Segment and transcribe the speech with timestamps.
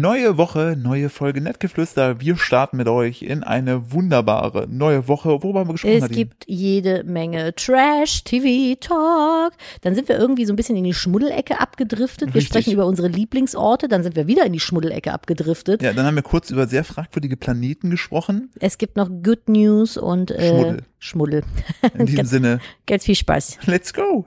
[0.00, 2.20] Neue Woche, neue Folge Nettgeflüster.
[2.20, 5.30] Wir starten mit euch in eine wunderbare neue Woche.
[5.42, 5.94] Worüber haben wir gesprochen?
[5.94, 6.16] Es Nadine?
[6.18, 9.54] gibt jede Menge Trash, TV, Talk.
[9.80, 12.28] Dann sind wir irgendwie so ein bisschen in die Schmuddelecke abgedriftet.
[12.28, 12.48] Wir Richtig.
[12.48, 13.88] sprechen über unsere Lieblingsorte.
[13.88, 15.80] Dann sind wir wieder in die Schmuddelecke abgedriftet.
[15.80, 18.50] Ja, dann haben wir kurz über sehr fragwürdige Planeten gesprochen.
[18.60, 20.82] Es gibt noch Good News und äh, Schmuddel.
[20.98, 21.42] Schmuddel.
[21.94, 23.60] In diesem ganz, Sinne, ganz viel Spaß.
[23.64, 24.26] let's go.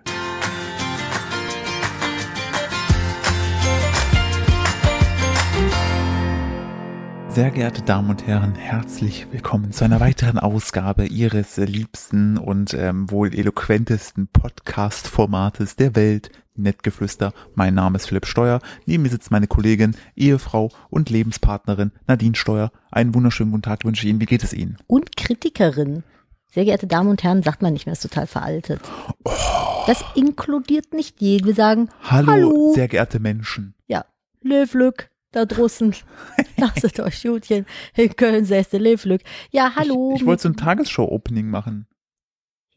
[7.30, 13.10] Sehr geehrte Damen und Herren, herzlich willkommen zu einer weiteren Ausgabe Ihres liebsten und ähm,
[13.12, 17.32] wohl eloquentesten Podcast-Formates der Welt, Nettgeflüster.
[17.56, 18.60] Mein Name ist Philipp Steuer.
[18.86, 22.72] Neben mir sitzt meine Kollegin, Ehefrau und Lebenspartnerin Nadine Steuer.
[22.92, 24.20] Einen wunderschönen guten Tag wünsche ich Ihnen.
[24.22, 24.78] Wie geht es Ihnen?
[24.88, 26.04] Und Kritikerin.
[26.52, 28.82] Sehr geehrte Damen und Herren, sagt man nicht mehr, ist total veraltet.
[29.86, 31.46] Das inkludiert nicht jeden.
[31.48, 32.72] Wir sagen, Hallo, Hallo.
[32.74, 33.76] sehr geehrte Menschen.
[33.88, 34.04] ja,
[34.42, 35.94] Löflück, da draußen.
[36.60, 37.66] Lasst euch Schutchen.
[37.96, 39.22] In Köln säße Löflück.
[39.52, 40.14] Ja, hallo.
[40.16, 41.88] Ich, ich wollte so ein Tagesschau-Opening machen.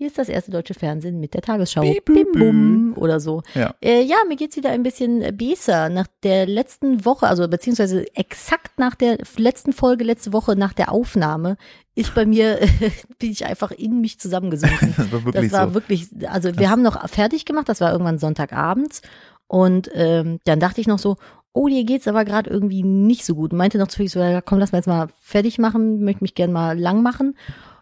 [0.02, 1.82] Hier ist das erste deutsche Fernsehen mit der Tagesschau.
[1.82, 3.42] Bip, Bim, bum, oder so.
[3.54, 3.72] Ja.
[3.80, 5.90] Äh, ja, mir geht's wieder ein bisschen besser.
[5.90, 10.90] Nach der letzten Woche, also beziehungsweise exakt nach der letzten Folge letzte Woche nach der
[10.90, 11.56] Aufnahme,
[11.94, 12.58] ist bei mir,
[13.20, 14.92] bin ich einfach in mich zusammengesunken.
[14.96, 15.74] Das war wirklich das war so.
[15.74, 19.02] wirklich, also wir haben noch fertig gemacht, das war irgendwann Sonntagabends.
[19.46, 21.16] Und ähm, dann dachte ich noch so,
[21.52, 23.52] oh, dir geht's aber gerade irgendwie nicht so gut.
[23.52, 26.52] Meinte noch zu so, ja, komm, lass mal jetzt mal fertig machen, möchte mich gern
[26.52, 27.36] mal lang machen.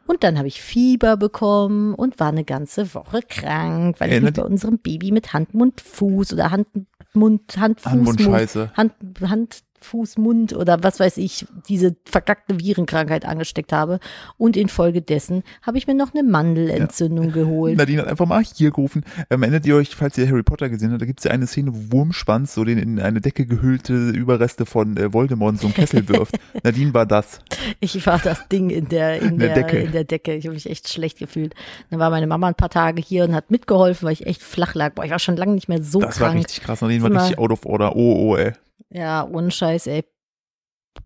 [0.07, 4.37] Und dann habe ich Fieber bekommen und war eine ganze Woche krank, weil ich Erinnert
[4.37, 6.67] mich bei unserem Baby mit Hand, Mund, Fuß oder Hand,
[7.12, 8.73] Mund, Hand, Fuß, Mund, Handmundscheiße.
[8.77, 14.00] Hand, Hand, Fuß, Mund oder was weiß ich, diese verkackte Virenkrankheit angesteckt habe.
[14.37, 17.77] Und infolgedessen habe ich mir noch eine Mandelentzündung geholt.
[17.77, 19.05] Nadine hat einfach mal hier gerufen.
[19.31, 21.47] Ähm, erinnert ihr euch, falls ihr Harry Potter gesehen habt, da gibt es ja eine
[21.47, 25.67] Szene, wo Wurmschwanz so den in eine Decke gehüllte Überreste von äh, Voldemort in so
[25.67, 26.34] einen Kessel wirft.
[26.65, 27.41] Nadine war das.
[27.81, 29.78] Ich war das Ding in der, in In der der, Decke.
[29.78, 30.34] in der Decke.
[30.34, 31.55] Ich habe mich echt schlecht gefühlt.
[31.91, 34.75] Dann war meine Mama ein paar Tage hier und hat mitgeholfen, weil ich echt flach
[34.75, 34.94] lag.
[34.94, 36.41] Boah, ich war schon lange nicht mehr so Das war krank.
[36.41, 36.81] richtig krass.
[36.81, 37.94] Nadine war richtig out of order.
[37.97, 38.53] Oh, oh, ey.
[38.91, 40.05] Ja, ohne Scheiß, ey.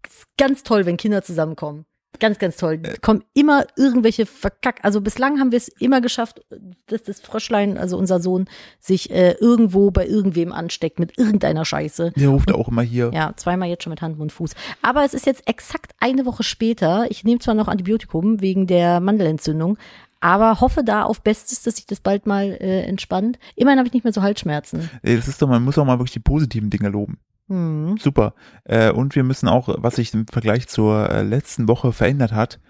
[0.07, 1.87] Ist Ganz toll, wenn Kinder zusammenkommen.
[2.21, 2.81] Ganz, ganz toll.
[2.83, 2.97] Äh.
[3.01, 4.81] Kommen immer irgendwelche Verkack.
[4.83, 6.43] Also bislang haben wir es immer geschafft,
[6.87, 8.47] dass das Fröschlein, also unser Sohn,
[8.79, 12.13] sich äh, irgendwo bei irgendwem ansteckt mit irgendeiner Scheiße.
[12.17, 13.11] Der ruft auch immer hier.
[13.13, 14.53] Ja, zweimal jetzt schon mit Hand, Mund, Fuß.
[14.83, 17.07] Aber es ist jetzt exakt eine Woche später.
[17.11, 19.77] Ich nehme zwar noch Antibiotikum wegen der Mandelentzündung,
[20.21, 23.39] aber hoffe da auf Bestes, dass sich das bald mal äh, entspannt.
[23.57, 24.89] Immerhin habe ich nicht mehr so Halsschmerzen.
[25.03, 27.19] Ey, Das ist doch, man muss auch mal wirklich die positiven Dinge loben.
[27.49, 27.97] Hm.
[27.99, 28.35] Super.
[28.65, 32.61] Äh, und wir müssen auch, was sich im Vergleich zur äh, letzten Woche verändert hat,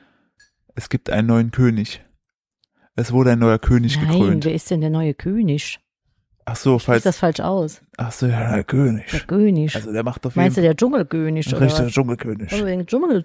[0.74, 2.04] es gibt einen neuen König.
[2.96, 4.44] Es wurde ein neuer König Nein, gekrönt.
[4.44, 5.80] wer ist denn der neue König?
[6.46, 7.80] Ach so, Sieht falls, das falsch aus?
[7.96, 9.06] ach so, ja, der König.
[9.10, 9.74] Der König.
[9.74, 11.92] Also der macht auf jeden Meinst du der Dschungelkönig oder richtiger was?
[11.92, 12.52] Dschungelkönig.
[12.52, 13.22] Wollen wir den Dschungel,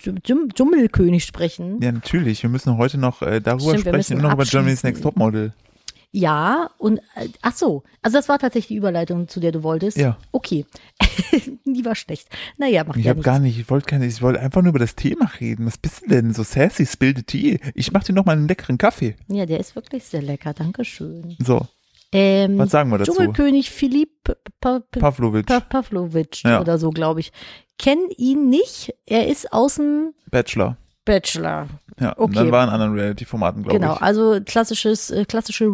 [0.54, 1.82] Dschungelkönig sprechen?
[1.82, 2.42] Ja, natürlich.
[2.44, 4.84] Wir müssen heute noch äh, darüber Stimmt, sprechen und noch über Germany's.
[4.84, 5.54] Next Topmodel.
[6.12, 9.98] Ja, und äh, ach so, also das war tatsächlich die Überleitung, zu der du wolltest.
[9.98, 10.18] Ja.
[10.32, 10.66] Okay.
[11.66, 12.28] die war schlecht.
[12.58, 14.80] Naja, macht Ich ja habe gar nicht, ich wollte keine, ich wollte einfach nur über
[14.80, 15.68] das Thema reden.
[15.68, 16.34] Was bist du denn?
[16.34, 17.60] So sassy, spill the tea.
[17.76, 19.16] Ich mach dir noch mal einen leckeren Kaffee.
[19.28, 21.36] Ja, der ist wirklich sehr lecker, Dankeschön.
[21.40, 21.68] So,
[22.12, 23.14] Ähm, was sagen wir dazu?
[23.14, 26.60] Dschungelkönig Philipp pa Pavlovic, pa Pavlovic Ja.
[26.60, 27.32] oder so, glaube ich.
[27.78, 28.94] Kenn ihn nicht.
[29.06, 30.78] Er ist aus dem Bachelor.
[31.10, 31.68] Bachelor.
[32.00, 32.36] Ja, und Okay.
[32.36, 34.02] dann war in anderen Reality-Formaten, glaube Genau, ich.
[34.02, 35.66] also klassisches, äh, klassische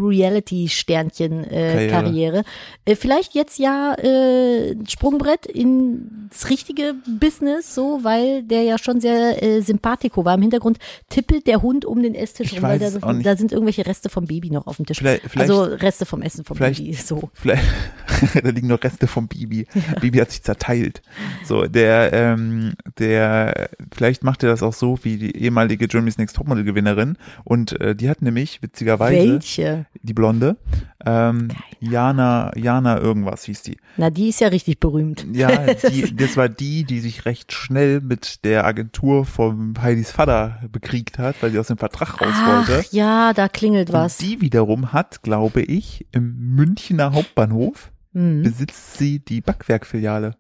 [1.06, 2.44] Reality-Sternchen-Karriere.
[2.86, 2.92] Äh.
[2.92, 9.42] Äh, vielleicht jetzt ja äh, Sprungbrett ins richtige Business, so, weil der ja schon sehr
[9.44, 10.36] äh, sympathico war.
[10.36, 10.78] Im Hintergrund
[11.10, 13.26] tippelt der Hund um den Esstisch Ich rum, weil da, nicht.
[13.26, 14.98] da sind irgendwelche Reste vom Baby noch auf dem Tisch.
[14.98, 17.30] Vielleicht- vielleicht- also Reste vom Essen vom Baby, so.
[17.34, 17.64] Vielleicht,
[18.44, 19.68] da liegen noch Reste vom Bibi.
[20.02, 21.02] Bibi hat sich zerteilt.
[21.44, 26.36] So, der, ähm, der, vielleicht macht er das auch so wie die ehemalige Germany's Next
[26.36, 27.18] Topmodel Gewinnerin.
[27.44, 29.86] Und äh, die hat nämlich witzigerweise Welche?
[30.04, 30.58] die Blonde,
[31.06, 31.50] ähm,
[31.80, 33.78] Jana, Jana irgendwas hieß die.
[33.98, 35.26] Na, die ist ja richtig berühmt.
[35.34, 35.50] Ja,
[35.90, 41.18] die, das war die, die sich recht schnell mit der Agentur vom Heidis Vater bekriegt
[41.20, 42.84] hat, weil sie aus dem Vertrag raus wollte.
[42.88, 44.20] Ach, ja, da klingelt was.
[44.20, 48.44] Und die wiederum hat, glaube ich, im Münchner Hauptbahnhof Hm.
[48.44, 50.36] besitzt sie die Backwerkfiliale.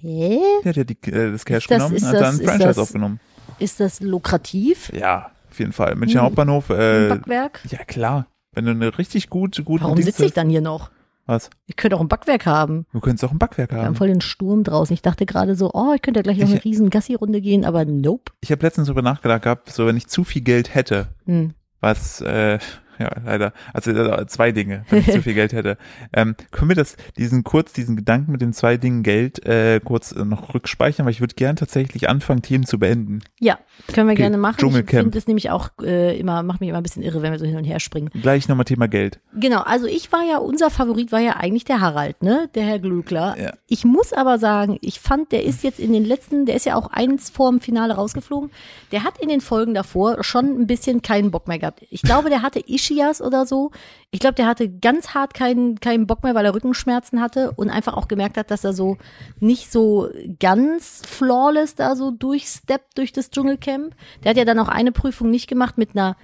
[0.00, 0.38] Hä?
[0.64, 2.64] Die hat ja die, äh, das Cash Ist das- genommen und hat dann ein Franchise
[2.68, 3.20] das- aufgenommen.
[3.60, 4.90] Ist das lukrativ?
[4.94, 5.94] Ja, auf jeden Fall.
[5.94, 6.26] Münchner Hm.
[6.26, 7.60] Hauptbahnhof, äh, Backwerk?
[7.70, 8.26] ja klar.
[8.52, 10.90] Wenn du eine richtig gut, gute Warum sitze ich dann hier noch?
[11.26, 11.48] Was?
[11.66, 12.86] Ich könnte auch ein Backwerk haben.
[12.92, 13.94] Du könntest auch ein Backwerk Wir haben haben.
[13.94, 14.92] voll den Sturm draußen.
[14.92, 17.84] Ich dachte gerade so, oh, ich könnte ja gleich noch eine riesen Gassi-Runde gehen, aber
[17.84, 18.32] nope.
[18.40, 21.54] Ich habe letztens darüber nachgedacht gehabt, so wenn ich zu viel Geld hätte, Hm.
[21.80, 22.58] was äh,
[23.00, 23.52] ja, leider.
[23.74, 25.76] Also äh, zwei Dinge, wenn ich zu viel Geld hätte.
[26.12, 30.12] Ähm, können wir das, diesen kurz, diesen Gedanken mit den zwei Dingen Geld äh, kurz
[30.12, 33.20] äh, noch rückspeichern, weil ich würde gern tatsächlich anfangen, Themen zu beenden.
[33.40, 33.58] Ja,
[33.92, 34.56] können wir Okay, gerne machen.
[34.58, 35.02] Ich Dschungelcamp.
[35.02, 37.46] finde es nämlich auch äh, immer, macht mich immer ein bisschen irre, wenn wir so
[37.46, 38.10] hin und her springen.
[38.20, 39.18] Gleich nochmal Thema Geld.
[39.34, 42.48] Genau, also ich war ja, unser Favorit war ja eigentlich der Harald, ne?
[42.54, 43.36] Der Herr Glückler.
[43.40, 43.52] Ja.
[43.66, 46.76] Ich muss aber sagen, ich fand, der ist jetzt in den letzten, der ist ja
[46.76, 48.50] auch eins vor dem Finale rausgeflogen.
[48.92, 51.82] Der hat in den Folgen davor schon ein bisschen keinen Bock mehr gehabt.
[51.90, 52.58] Ich glaube, der hatte
[52.90, 53.70] Ischias oder so.
[54.10, 57.70] Ich glaube, der hatte ganz hart keinen, keinen Bock mehr, weil er Rückenschmerzen hatte und
[57.70, 58.98] einfach auch gemerkt hat, dass er so
[59.38, 60.08] nicht so
[60.40, 63.94] ganz flawless da so durchsteppt durch das Dschungelcamp.
[64.22, 66.16] Der hat ja dann auch eine Prüfung nicht gemacht mit einer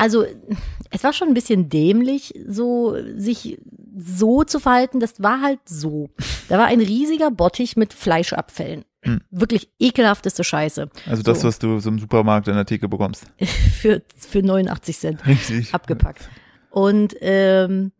[0.00, 0.24] also
[0.90, 3.60] es war schon ein bisschen dämlich, so sich
[3.98, 4.98] so zu verhalten.
[4.98, 6.08] Das war halt so.
[6.48, 8.84] Da war ein riesiger Bottich mit Fleischabfällen.
[9.30, 10.88] Wirklich ekelhafteste Scheiße.
[11.06, 11.48] Also das, So.
[11.48, 13.24] was du so im Supermarkt in der Theke bekommst.
[13.80, 15.74] Für, für 89 Cent Richtig.
[15.74, 16.28] abgepackt.
[16.70, 17.92] Und ähm,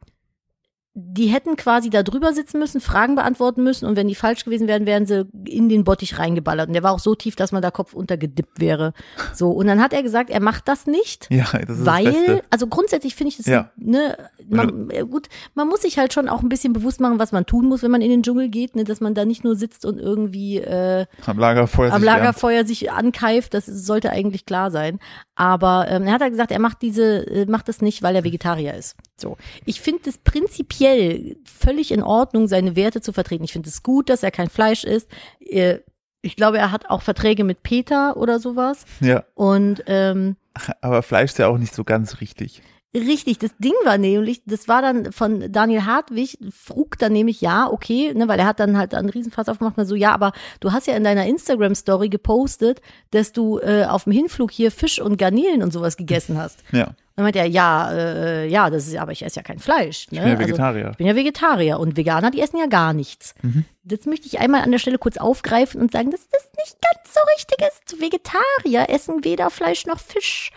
[0.95, 4.67] die hätten quasi da drüber sitzen müssen, Fragen beantworten müssen und wenn die falsch gewesen
[4.67, 6.67] wären, wären sie in den Bottich reingeballert.
[6.67, 8.93] Und der war auch so tief, dass man da Kopf untergedippt wäre.
[9.33, 11.29] So, und dann hat er gesagt, er macht das nicht.
[11.31, 13.71] Ja, das das weil, also grundsätzlich finde ich das, Ja.
[13.77, 14.17] ne,
[14.49, 17.47] man, äh, gut, man muss sich halt schon auch ein bisschen bewusst machen, was man
[17.47, 19.85] tun muss, wenn man in den Dschungel geht, ne, dass man da nicht nur sitzt
[19.85, 22.07] und irgendwie äh, Am Lagerfeuer am sich.
[22.07, 24.99] Lagerfeuer sich ankeift, das sollte eigentlich klar sein.
[25.37, 28.25] Aber ähm, er hat halt gesagt, er macht diese, äh, macht das nicht, weil er
[28.25, 28.97] Vegetarier ist.
[29.17, 30.80] So, ich finde es prinzipiell
[31.45, 33.45] völlig in Ordnung, seine Werte zu vertreten.
[33.45, 35.09] Ich finde es gut, dass er kein Fleisch isst.
[35.41, 35.79] Äh,
[36.23, 38.85] ich glaube, er hat auch Verträge mit Peter oder sowas.
[39.01, 40.37] Ja, Und ähm,
[40.81, 42.63] aber Fleisch ist ja auch nicht so ganz richtig.
[42.93, 47.71] Richtig, das Ding war nämlich, das war dann von Daniel Hartwig, frug dann nämlich, ja,
[47.71, 50.73] okay, ne, weil er hat dann halt einen Riesenfass aufgemacht und so, ja, aber du
[50.73, 52.81] hast ja in deiner Instagram-Story gepostet,
[53.13, 56.65] dass du äh, auf dem Hinflug hier Fisch und Garnelen und sowas gegessen hast.
[56.73, 60.11] Ja, Dann meint er, ja, äh, ja, das ist, aber ich esse ja kein Fleisch.
[60.11, 60.19] Ne?
[60.19, 60.89] ich bin ja Also, Vegetarier.
[60.91, 63.37] ich bin ja Vegetarier und Veganer, die essen ja gar nichts.
[63.85, 67.15] Das möchte ich einmal an der Stelle kurz aufgreifen und sagen, dass das nicht ganz
[67.15, 68.01] so richtig ist.
[68.01, 70.51] Vegetarier essen weder Fleisch noch Fisch.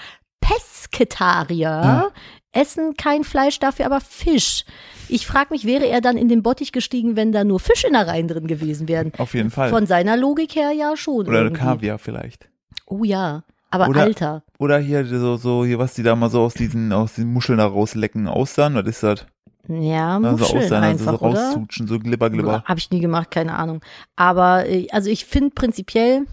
[0.44, 2.12] Pesketarier
[2.52, 4.64] essen kein Fleisch, dafür aber Fisch.
[5.10, 8.48] Ich frage mich, wäre er dann in den Bottich gestiegen, wenn da nur Fischinnereien drin
[8.48, 9.12] gewesen wären?
[9.18, 9.70] Auf jeden Fall.
[9.70, 11.28] Von seiner Logik her ja schon.
[11.28, 11.62] Oder irgendwie.
[11.62, 12.50] Kaviar vielleicht.
[12.86, 14.44] Oh ja, aber Oder- Alter.
[14.60, 17.58] Oder hier so, so, hier, was die da mal so aus diesen, aus den Muscheln
[17.58, 18.28] da rauslecken.
[18.28, 19.26] Austern, was ist das?
[19.68, 21.40] Ja, Also Muscheln Austern, also so einfach, oder?
[21.48, 22.64] rauszutschen, so glibber, glibber.
[22.66, 23.82] Habe ich nie gemacht, keine Ahnung.
[24.16, 26.26] Aber äh, also ich finde prinzipiell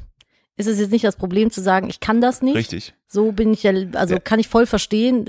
[0.56, 2.56] ist es jetzt nicht das Problem zu sagen, ich kann das nicht.
[2.56, 2.94] Richtig.
[3.12, 5.26] So bin ich ja, also kann ich voll verstehen,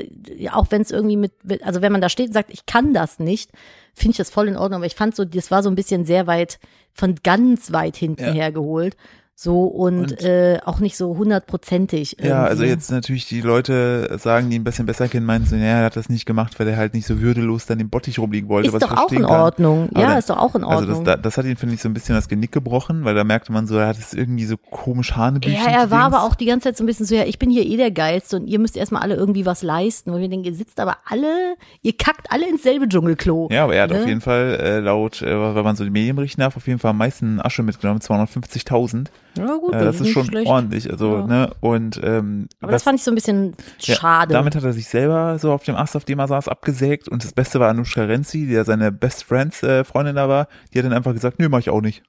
[0.51, 1.31] auch wenn es irgendwie mit,
[1.63, 3.50] also wenn man da steht und sagt, ich kann das nicht,
[3.95, 4.78] finde ich das voll in Ordnung.
[4.78, 6.60] Aber ich fand so, das war so ein bisschen sehr weit,
[6.94, 8.33] von ganz weit hinten Ja.
[8.33, 8.95] hergeholt.
[9.43, 12.17] So und, Und- äh, auch nicht so hundertprozentig.
[12.21, 12.69] Ja, also irgendwie.
[12.75, 15.85] jetzt natürlich die Leute sagen, die ihn ein bisschen besser kennen, meinen so, naja, er
[15.85, 18.69] hat das nicht gemacht, weil er halt nicht so würdelos dann im Bottich rumliegen wollte,
[18.69, 19.41] ist doch auch in kann.
[19.41, 19.89] Ordnung.
[19.95, 21.05] Aber Ja, dann- ist doch auch in Also Ordnung.
[21.05, 23.23] das, da- das hat ihn, finde ich, so ein bisschen das Genick gebrochen, weil da
[23.23, 25.55] merkte man so, er hat es irgendwie so komisch Hanebüchen.
[25.55, 27.49] Ja, er war aber auch die ganze Zeit so ein bisschen so, ja, ich bin
[27.49, 30.11] hier eh der Geilste und ihr müsst erstmal alle irgendwie was leisten.
[30.11, 33.49] Wo ich mir denke, ihr sitzt aber alle, ihr kackt alle ins selbe Dschungelklo.
[33.51, 34.01] Ja, aber er hat Ne?
[34.01, 36.77] auf jeden Fall äh, laut, äh, wenn man so die Medien berichten darf, auf jeden
[36.77, 39.07] Fall am meisten Asche mitgenommen, 250.000.
[39.38, 40.48] Ja, gut, Äh, das ist schon schlecht.
[40.48, 40.89] ordentlich.
[40.92, 41.28] Also, Ja.
[41.28, 44.33] ne, und ähm, Aber das fand ich so ein bisschen ja, schade.
[44.33, 47.07] Damit hat er sich selber so auf dem Ast, auf dem er saß, abgesägt.
[47.07, 50.48] Und das Beste war Anushka Renzi, die ja seine Best Friends äh, Freundin da war.
[50.74, 52.04] Die hat dann einfach gesagt, nö, mach ich auch nicht.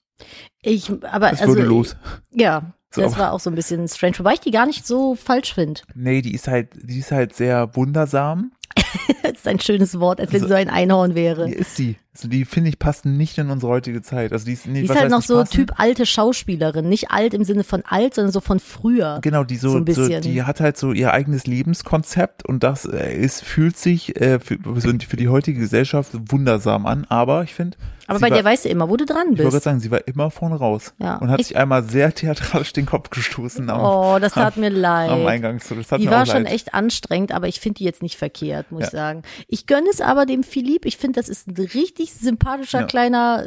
[0.62, 1.96] ich, aber Es also, würde los.
[2.32, 3.02] ja, So.
[3.02, 5.80] das war auch so ein bisschen strange, wobei ich die gar nicht so falsch finde.
[5.94, 8.52] Nee, die ist halt, die ist halt sehr wundersam.
[9.22, 11.46] Das ist ein schönes Wort, als wenn sie so ein Einhorn wäre.
[11.46, 11.96] Die ist sie.
[12.14, 14.32] Also die finde ich passt nicht in unsere heutige Zeit.
[14.32, 15.52] Also die ist, nee, Die ist halt heißt noch nicht so passen?
[15.54, 16.86] Typ alte Schauspielerin.
[16.86, 19.18] Nicht alt im Sinne von alt, sondern so von früher.
[19.22, 20.20] Genau, die so, So so, ein bisschen.
[20.20, 24.58] die hat halt so ihr eigenes Lebenskonzept und das äh, ist, fühlt sich äh, für,
[24.58, 28.68] für die heutige Gesellschaft wundersam an, aber ich finde, Aber bei war, der weißt du
[28.68, 29.64] immer, wo du dran ich wollte gerade bist.
[29.64, 31.16] sagen, sie war immer vorne raus Ja.
[31.16, 34.66] und hat Ich- sich einmal sehr theatralisch den Kopf gestoßen am, Oh, das tat mir
[34.66, 35.10] am leid.
[35.26, 35.74] Eingang zu.
[35.76, 36.52] Das hat Die mir war schon leid.
[36.52, 38.86] echt anstrengend, aber ich finde die jetzt nicht verkehrt, muss Ja.
[38.88, 39.22] ich sagen.
[39.48, 40.84] Ich gönne es aber dem Philipp.
[40.84, 42.86] Ich finde, das ist ein richtig sympathischer Ja.
[42.86, 43.44] kleiner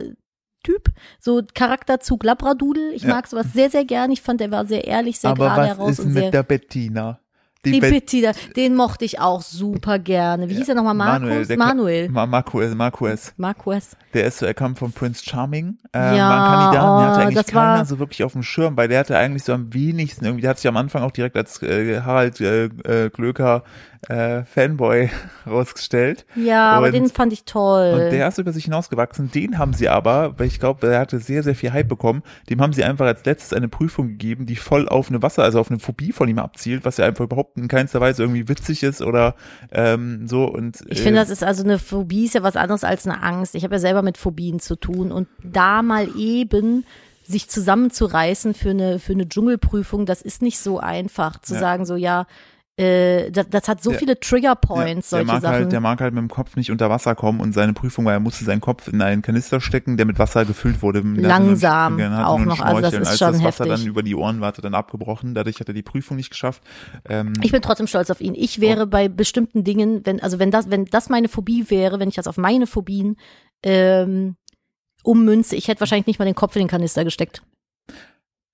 [0.64, 0.90] Typ.
[1.20, 2.92] So Charakterzug Labradudel.
[2.94, 3.10] Ich Ja.
[3.16, 4.12] mag sowas sehr, sehr gern.
[4.12, 6.24] Ich fand, der war sehr ehrlich, sehr aber gerade was heraus ist und sehr.
[6.26, 7.20] mit der Bettina?
[7.64, 10.48] die Bet- Bettina, den mochte ich auch super gerne.
[10.48, 10.94] Wie hieß er nochmal?
[10.94, 11.48] Markus?
[11.48, 12.10] der Manuel.
[12.10, 13.98] Ma Marquez, Marquez.
[14.14, 17.22] Der ist so, er kam von Prince Charming, äh, Ja, war ein Kandidat, den hatte
[17.22, 20.26] eigentlich keiner war- so wirklich auf dem Schirm, weil der hatte eigentlich so am wenigsten
[20.26, 23.64] irgendwie, der hat sich am Anfang auch direkt als äh, Harald äh, äh, Glöker
[24.10, 25.10] äh, Fanboy
[25.48, 26.26] rausgestellt.
[26.36, 27.94] Ja, aber Und- den fand ich toll.
[27.94, 29.32] Und der ist über sich hinausgewachsen.
[29.32, 32.62] Den haben sie aber, weil ich glaube, er hatte sehr, sehr viel Hype bekommen, dem
[32.62, 35.70] haben sie einfach als letztes eine Prüfung gegeben, die voll auf eine Wasser, also auf
[35.70, 39.02] eine Phobie von ihm abzielt, was ja einfach überhaupt in keinster Weise irgendwie witzig ist
[39.02, 39.36] oder
[39.72, 40.46] ähm, so.
[40.46, 43.22] Und Ich äh, finde, das ist also eine Phobie ist ja was anderes als eine
[43.24, 43.56] Angst.
[43.56, 46.86] Ich habe ja selber mit Phobien zu tun und da mal eben
[47.28, 51.60] sich zusammenzureißen für eine für eine Dschungelprüfung, das ist nicht so einfach zu Ja.
[51.60, 52.28] sagen so ja,
[52.78, 55.54] äh, das, das hat so Der- viele Trigger Points der solche mag Sachen.
[55.56, 58.12] halt, der mag halt mit dem Kopf nicht unter Wasser kommen und seine Prüfung war,
[58.14, 61.02] er musste seinen Kopf in einen Kanister stecken, der mit Wasser gefüllt wurde.
[61.02, 63.80] Der Langsam der auch noch, also das ist Als schon das Wasser heftig.
[63.84, 65.34] dann über die Ohren war, er dann abgebrochen.
[65.36, 66.62] Dadurch hat er die Prüfung nicht geschafft.
[67.08, 68.36] Ähm, Ich bin trotzdem stolz auf ihn.
[68.36, 68.88] Ich wäre Oh.
[68.88, 72.28] bei bestimmten Dingen, wenn, also wenn das, wenn das meine Phobie wäre, wenn ich das
[72.28, 73.16] auf meine Phobien
[73.64, 74.36] ähm,
[75.04, 77.42] ummünze, ich hätte wahrscheinlich nicht mal den Kopf in den Kanister gesteckt.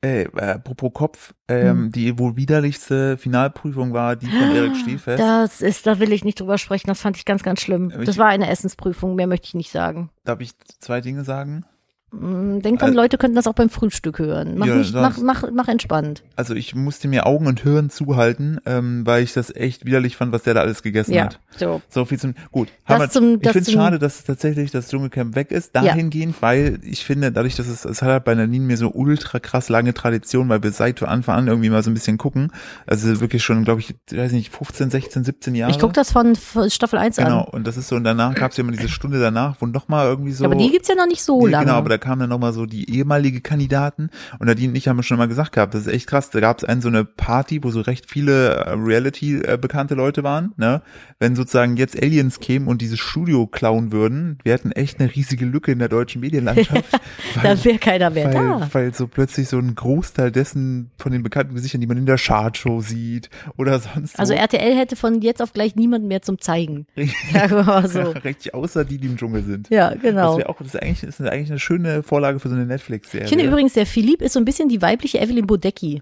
[0.03, 1.91] Ey, äh, apropos Kopf, ähm, Hm.
[1.91, 5.19] die wohl widerlichste Finalprüfung war die von Erik Stiefest.
[5.21, 6.87] Das ist, da will ich nicht drüber sprechen.
[6.87, 7.93] Das fand ich ganz, ganz schlimm.
[7.99, 9.13] Ich- Das war eine Essensprüfung.
[9.15, 10.09] Mehr möchte ich nicht sagen.
[10.23, 11.65] Darf ich zwei Dinge sagen?
[12.11, 14.57] Mm, Denk dran, Also- Leute könnten das auch beim Frühstück hören.
[14.57, 16.23] Mach Ja, nicht, mach, mach, mach entspannt.
[16.35, 20.33] Also ich musste mir Augen und Hirn zuhalten, ähm, weil ich das echt widerlich fand,
[20.33, 21.39] was der da alles gegessen Ja, hat.
[21.57, 21.81] so.
[21.89, 22.67] So viel zum gut.
[22.87, 25.83] Das zum- ich finde es schade, dass tatsächlich das Dschungelcamp weg ist, Ja.
[25.83, 29.39] dahingehend, weil ich finde, dadurch, dass es, es hat halt bei Nadine mir so ultra
[29.39, 32.51] krass lange Tradition, weil wir seit Anfang an irgendwie mal so ein bisschen gucken.
[32.85, 35.71] Also wirklich schon, glaube ich, weiß nicht, 15, 16, 17 Jahre.
[35.71, 36.33] Ich guck das von
[36.67, 37.53] Staffel 1 Genau, an.
[37.53, 40.07] und das ist so, und danach gab es ja immer diese Stunde danach, wo nochmal
[40.07, 40.43] irgendwie so.
[40.43, 41.65] Aber die gibt's ja noch nicht so die, lange.
[41.67, 44.97] Genau, aber da kamen dann nochmal so die ehemalige Kandidaten und Nadine und ich haben
[44.97, 46.29] ja schon mal gesagt gehabt, das ist echt krass.
[46.29, 50.53] Da gab es einen so eine Party, wo so recht viele äh, Reality-bekannte Leute waren,
[50.57, 50.81] ne?
[51.19, 55.45] Wenn sozusagen jetzt Aliens kämen und dieses Studio klauen würden, wir hätten echt eine riesige
[55.45, 56.99] Lücke in der deutschen Medienlandschaft.
[57.43, 58.69] da wäre keiner mehr weil, da.
[58.71, 62.17] weil so plötzlich so ein Großteil dessen von den bekannten Gesichtern, die man in der
[62.17, 66.39] Chartshow sieht oder sonst Also wo, RTL hätte von jetzt auf gleich niemanden mehr zum
[66.39, 66.87] Zeigen.
[67.51, 68.01] Mal so.
[68.01, 69.69] richtig außer die, die im Dschungel sind.
[69.69, 70.37] Ja, Das genau.
[70.37, 73.25] wäre auch, das ist eigentlich, das ist eigentlich eine schöne Vorlage für so eine Netflix-Serie.
[73.25, 76.01] Ich finde übrigens, der Philipp ist so ein bisschen die weibliche Evelyn Bodecki.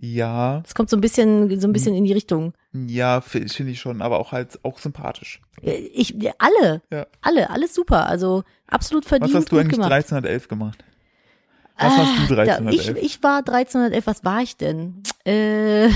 [0.00, 2.52] Ja, Das kommt so ein bisschen, so ein bisschen in die Richtung.
[2.72, 5.40] ja, fi- finde ich schon, aber auch halt auch sympathisch.
[5.62, 7.06] Äh, Ich, alle, Ja.
[7.20, 8.06] alle, alles super.
[8.06, 9.34] Also absolut verdient.
[9.34, 9.90] Was hast du eigentlich gemacht.
[9.92, 10.84] 1311 gemacht?
[11.80, 12.96] Was hast du Ah, da- 1311?
[12.98, 15.02] Ich, ich war 1311, was war ich denn?
[15.26, 15.88] Äh,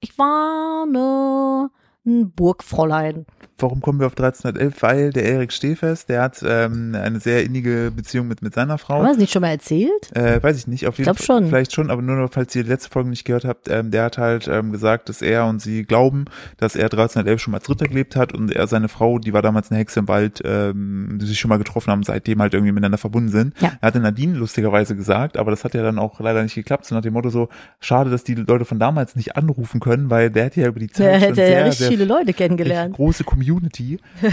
[0.00, 1.70] ich war ne,
[2.06, 3.26] ein Burgfräulein.
[3.62, 4.82] Warum kommen wir auf 1311?
[4.82, 8.96] Weil der Erik Stehfest, der hat ähm, eine sehr innige Beziehung mit, mit seiner Frau.
[8.96, 10.14] Haben wir das nicht schon mal erzählt?
[10.14, 11.26] Äh, weiß ich nicht, auf jeden glaub Fall.
[11.26, 11.48] schon.
[11.48, 14.04] Vielleicht schon, aber nur noch, falls ihr die letzte Folge nicht gehört habt, ähm, der
[14.04, 16.24] hat halt ähm, gesagt, dass er und sie glauben,
[16.56, 19.42] dass er 1311 schon mal als Ritter gelebt hat und er seine Frau, die war
[19.42, 22.72] damals eine Hexe im Wald, ähm, die sich schon mal getroffen haben, seitdem halt irgendwie
[22.72, 23.54] miteinander verbunden sind.
[23.60, 23.72] Ja.
[23.80, 26.94] Er hatte Nadine lustigerweise gesagt, aber das hat ja dann auch leider nicht geklappt, so
[26.94, 27.48] nach dem Motto so,
[27.80, 30.88] schade, dass die Leute von damals nicht anrufen können, weil der hätte ja über die
[30.88, 32.96] Zeit Der schon hätte sehr, ja richtig sehr viele Leute kennengelernt.
[32.96, 33.51] große Community,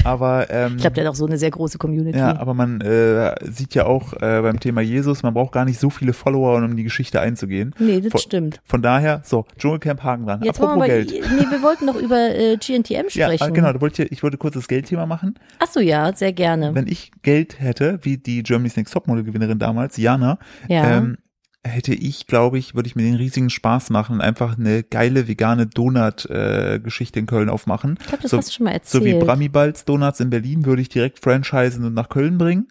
[0.03, 2.17] aber ähm, Ich glaube, der hat auch so eine sehr große Community.
[2.17, 5.79] ja, aber man äh, sieht ja auch äh, beim Thema Jesus, man braucht gar nicht
[5.79, 7.73] so viele Follower, um in die Geschichte einzugehen.
[7.79, 8.61] nee, das Von- stimmt.
[8.65, 10.41] Von daher, so, Dschungelcamp Hagen dran.
[10.43, 11.11] Jetzt Apropos wir Geld.
[11.11, 13.43] mal, nee, wir wollten noch über äh, GNTM Ja, sprechen.
[13.43, 15.35] ah, genau, da wollte ich, ich wollte kurz das Geldthema machen.
[15.59, 16.73] Ach so, ja, sehr gerne.
[16.75, 20.97] Wenn ich Geld hätte, wie die Germany's Next Topmodel-Gewinnerin damals, Jana, ja.
[20.97, 21.17] ähm,
[21.63, 25.27] hätte ich, glaube ich, würde ich mir den riesigen Spaß machen und einfach eine geile
[25.27, 27.97] vegane Donut-Geschichte in Köln aufmachen.
[27.99, 29.25] ich glaube, das so- hast du schon mal So wie erzählt.
[29.25, 32.67] Bramibals Donuts in Berlin würde ich direkt franchisen und nach Köln bringen.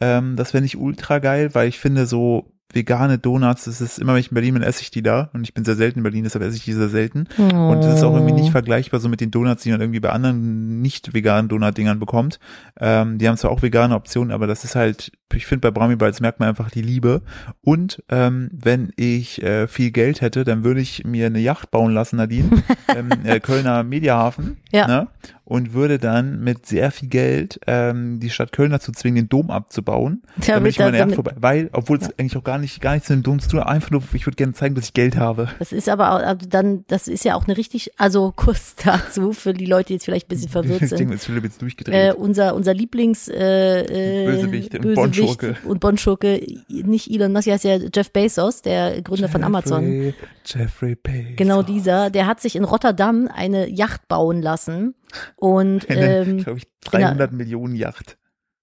[0.00, 4.14] Ähm, das fände ich ultra geil, weil ich finde so vegane Donuts, das ist immer,
[4.14, 5.28] wenn ich in Berlin bin, esse ich die da.
[5.34, 7.26] Und ich bin sehr selten in Berlin, deshalb esse ich die sehr selten.
[7.36, 8.52] Und das ist auch irgendwie nicht Oh.
[8.52, 12.38] vergleichbar so mit den Donuts, die man irgendwie bei anderen nicht veganen Donut-Dingern bekommt.
[12.80, 15.96] Ähm, die haben zwar auch vegane Optionen, aber das ist halt, ich finde bei Brahmi
[15.96, 17.22] Bites merkt man einfach die Liebe.
[17.62, 21.92] Und ähm, wenn ich äh, viel Geld hätte, dann würde ich mir eine Yacht bauen
[21.92, 22.50] lassen, Nadine,
[22.96, 24.56] im äh, Kölner Mediahafen.
[24.72, 24.86] Ja.
[24.86, 25.08] Ne?
[25.44, 29.50] Und würde dann mit sehr viel Geld ähm, die Stadt Köln dazu zwingen, den Dom
[29.50, 30.22] abzubauen.
[30.40, 32.94] Ja, damit mit ich meine Yacht vorbei, weil, obwohl es eigentlich auch gar nicht, gar
[32.94, 34.94] nichts mit dem Dom zu tun hat, einfach nur, ich würde gerne zeigen, dass ich
[34.94, 35.48] Geld habe.
[35.58, 39.32] Das ist aber auch, also dann, das ist ja auch eine richtig, also Kurs dazu
[39.32, 41.12] für die Leute, die jetzt vielleicht ein bisschen verwirrt Ich denke, sind.
[41.12, 42.14] ist Philipp jetzt Äh, durchgedreht.
[42.14, 44.94] unser, unser Lieblings äh, äh, Bösewicht und
[45.26, 45.56] Bondschurke.
[45.68, 49.84] und Bondschurke, nicht Elon Musk, ja, ist ja Jeff Bezos, der Gründer von Amazon.
[49.84, 50.14] Jeffrey-
[50.44, 51.36] Jeffrey Bezos.
[51.36, 54.94] Genau dieser, der hat sich in Rotterdam eine Yacht bauen lassen
[55.36, 58.16] und ähm, glaube ich, 300 Millionen Yacht.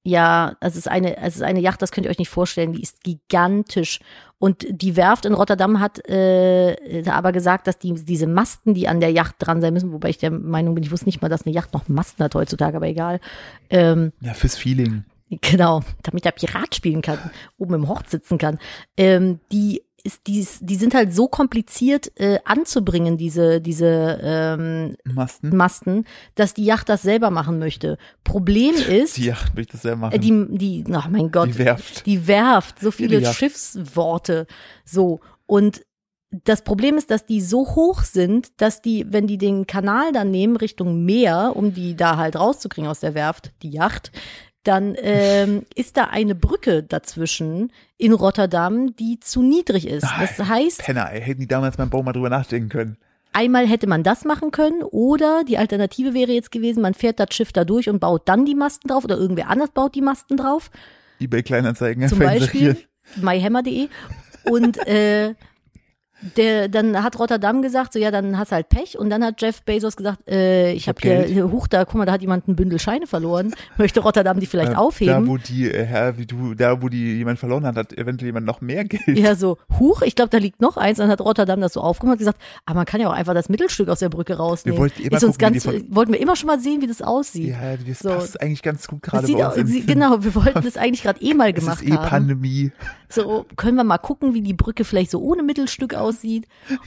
[0.05, 2.81] Ja, es ist eine, es ist eine Yacht, das könnt ihr euch nicht vorstellen, die
[2.81, 3.99] ist gigantisch.
[4.41, 9.01] Und die Werft in Rotterdam hat äh, aber gesagt, dass die, diese Masten, die an
[9.01, 11.45] der Yacht dran sein müssen, wobei ich der Meinung bin, ich wusste nicht mal, dass
[11.45, 13.19] eine Yacht noch Masten hat heutzutage, aber egal.
[13.69, 15.03] Ähm, Ja, fürs Feeling.
[15.29, 17.19] Genau, damit der Pirat spielen kann,
[17.57, 18.57] oben im Hort sitzen kann.
[18.97, 25.55] Ähm, die ist dies, die sind halt so kompliziert äh, anzubringen, diese, diese ähm, Masten.
[25.55, 26.05] Masten,
[26.35, 27.97] dass die Yacht das selber machen möchte.
[28.23, 30.13] Problem ist, Die Yacht ich das selber machen.
[30.15, 32.05] äh, die, die, oh mein Gott, Die Werft.
[32.05, 33.25] die Werft, so viele Die.
[33.25, 34.47] Schiffsworte,
[34.85, 35.19] so.
[35.45, 35.81] Und
[36.45, 40.29] das Problem ist, dass die so hoch sind, dass die, wenn die den Kanal dann
[40.31, 44.11] nehmen Richtung Meer, um die da halt rauszukriegen aus der Werft, die Yacht,
[44.63, 50.07] dann ähm, ist da eine Brücke dazwischen in Rotterdam, die zu niedrig ist.
[50.19, 52.97] Das heißt, Penner, ey, hätten die damals beim Bau mal drüber nachdenken können.
[53.33, 57.29] einmal hätte man das machen können oder die Alternative wäre jetzt gewesen, man fährt das
[57.33, 60.37] Schiff da durch und baut dann die Masten drauf oder irgendwer anders baut die Masten
[60.37, 60.71] drauf.
[61.19, 62.77] Ebay Kleinanzeigen Zum Beispiel
[63.15, 63.87] myhammer.de
[64.43, 65.35] und äh,
[66.35, 69.41] der, dann hat Rotterdam gesagt, so ja, dann hast du halt Pech und dann hat
[69.41, 71.29] Jeff Bezos gesagt, äh, ich hab habe hier, Geld.
[71.33, 74.45] hier, huch, da, guck mal, da hat jemand ein Bündel Scheine verloren, möchte Rotterdam die
[74.45, 75.25] vielleicht Äh, aufheben?
[75.25, 78.27] Da, wo die, äh, Herr, wie du, da, wo die jemand verloren hat, hat eventuell
[78.27, 79.17] jemand noch mehr Geld.
[79.17, 80.97] ja, so, huch, ich glaube, da liegt noch eins.
[80.97, 83.47] Dann hat Rotterdam das so aufgemacht und gesagt, aber man kann ja auch einfach das
[83.49, 84.77] Mittelstück aus der Brücke rausnehmen.
[84.77, 86.87] Wir wollten immer Ist uns gucken, ganz, von- wollten wir immer schon mal sehen, wie
[86.87, 87.49] das aussieht.
[87.49, 88.09] Ja, das So.
[88.09, 89.57] passt eigentlich ganz gut gerade bei auch, uns.
[89.61, 92.09] im sie, genau, wir wollten das eigentlich gerade eh mal Es gemacht ist eh haben.
[92.09, 92.71] Pandemie.
[93.11, 96.08] So, können wir mal gucken, wie die Brücke vielleicht so ohne Mittelstück aussieht.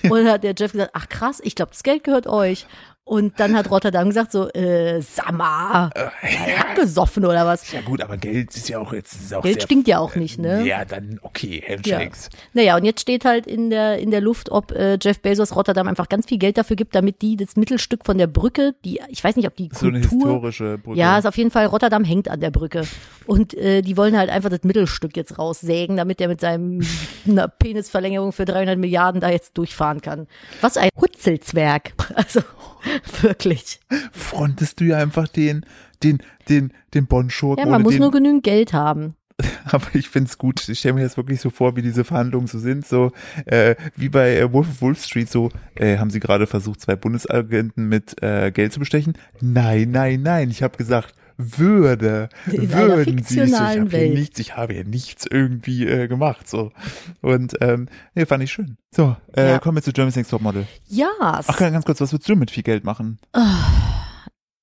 [0.03, 2.67] Und dann hat der Jeff gesagt, ach krass, ich glaube, das Geld gehört euch.
[3.05, 5.91] Und dann hat Rotterdam gesagt so, äh, Sammer,
[6.77, 7.73] gesoffen oder was?
[7.73, 10.15] Ja gut, aber Geld ist ja auch jetzt ist auch Geld sehr, stinkt ja auch
[10.15, 10.65] nicht, ne?
[10.65, 12.31] Ja, dann okay, Handshakes.
[12.53, 15.89] Naja, und jetzt steht halt in der, in der Luft, ob äh, Jeff Bezos Rotterdam
[15.89, 19.23] einfach ganz viel Geld dafür gibt, damit die das Mittelstück von der Brücke, die, ich
[19.23, 20.99] weiß nicht, ob die So eine Kultur, historische Brücke.
[20.99, 22.85] Ja, ist auf jeden Fall, Rotterdam hängt an der Brücke.
[23.27, 26.87] Und äh, die wollen halt einfach das Mittelstück jetzt raussägen, damit der mit seinem
[27.27, 30.29] einer Penisverlängerung für 300 Milliarden da jetzt durchfahren kann.
[30.61, 31.93] Was ein Hutzelzwerg.
[32.15, 32.43] Also
[33.23, 33.81] wirklich.
[34.13, 35.65] Frontest du ja einfach den,
[36.03, 39.15] den, den, den Bonschurken Ja, man muss den, nur genügend Geld haben.
[39.65, 40.69] aber ich find's gut.
[40.69, 43.13] Ich stelle mir jetzt wirklich so vor, wie diese Verhandlungen so sind, so
[43.47, 46.97] äh, wie bei äh, Wolf of Wall Street, so äh, haben sie gerade versucht, zwei
[46.97, 49.15] Bundesagenten mit äh, Geld zu bestechen?
[49.41, 50.51] Nein, nein, nein.
[50.51, 53.51] Ich habe gesagt, würde, In würden sie es.
[53.53, 54.15] Ich hier Welt.
[54.15, 56.73] nichts, ich habe hier nichts irgendwie äh, gemacht, so
[57.21, 58.77] und ähm, nee, fand ich schön.
[58.95, 59.59] So, äh, Ja.
[59.59, 60.67] kommen wir zu Germany's Next Topmodel.
[60.89, 63.19] Ja, Ach, ganz kurz, was würdest du mit viel Geld machen?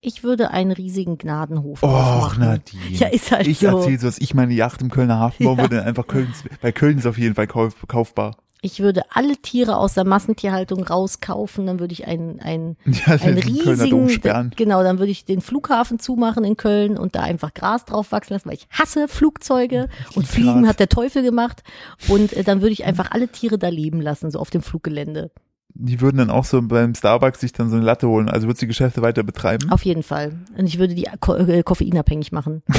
[0.02, 2.38] ich würde einen riesigen Gnadenhof Och.
[2.38, 2.82] Nadine.
[2.92, 3.68] Ja, ist halt ich so.
[3.68, 5.64] erzähle so, dass ich meine Yacht im Kölner Hafen bauen Ja.
[5.64, 8.38] würde, einfach Köln, bei Köln ist auf jeden Fall kauf, kaufbar.
[8.62, 13.38] Ich würde alle Tiere aus der Massentierhaltung rauskaufen, dann würde ich einen, einen, Ja, einen
[13.38, 14.52] riesigen, sperren.
[14.56, 18.34] genau, dann würde ich den Flughafen zumachen in Köln und da einfach Gras drauf wachsen
[18.34, 20.28] lassen, weil ich hasse Flugzeuge und.
[20.28, 21.64] Fliegen hat der Teufel gemacht
[22.10, 25.32] und äh, dann würde ich einfach alle Tiere da leben lassen, so auf dem Fluggelände.
[25.76, 28.62] Die würden dann auch so beim Starbucks sich dann so eine Latte holen, also würdest
[28.62, 29.72] du die Geschäfte weiter betreiben.
[29.72, 30.34] Auf jeden Fall.
[30.58, 32.64] Und ich würde die Ko äh, koffeinabhängig machen.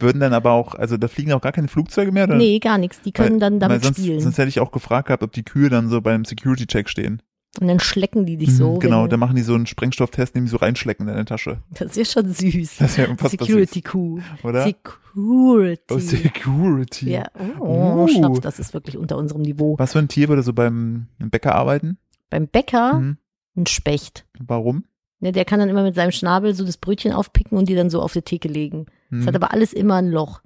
[0.00, 2.24] Würden dann aber auch, also da fliegen auch gar keine Flugzeuge mehr?
[2.24, 2.36] Oder?
[2.36, 3.00] Nee, gar nichts.
[3.02, 4.20] Die können Weil- dann damit sonst, spielen.
[4.20, 7.20] Sonst hätte ich auch gefragt gehabt, ob die Kühe dann so beim Security-Check stehen.
[7.60, 8.74] und dann schlecken die dich so.
[8.74, 11.58] Mhm, genau, dann machen die so einen Sprengstofftest, nehmen die so reinschlecken in deine Tasche.
[11.70, 12.76] Das ist ja schon süß.
[12.76, 14.20] Das ist ja unfassbar Security Kuh.
[14.44, 14.62] Oder?
[14.62, 15.82] Security.
[15.94, 17.10] Oh, Security.
[17.10, 17.24] ja,
[17.58, 18.08] oh, Uh.
[18.08, 19.76] Schnaps, das ist wirklich unter unserem Niveau.
[19.78, 21.98] Was für ein Tier würde so beim Bäcker arbeiten?
[22.30, 23.16] Beim Bäcker Mhm.
[23.56, 24.26] ein Specht.
[24.38, 24.84] Warum?
[25.20, 27.90] Ne, der kann dann immer mit seinem Schnabel so das Brötchen aufpicken und die dann
[27.90, 28.86] so auf die Theke legen.
[29.10, 29.26] Das Mhm.
[29.26, 30.40] hat aber alles immer ein Loch.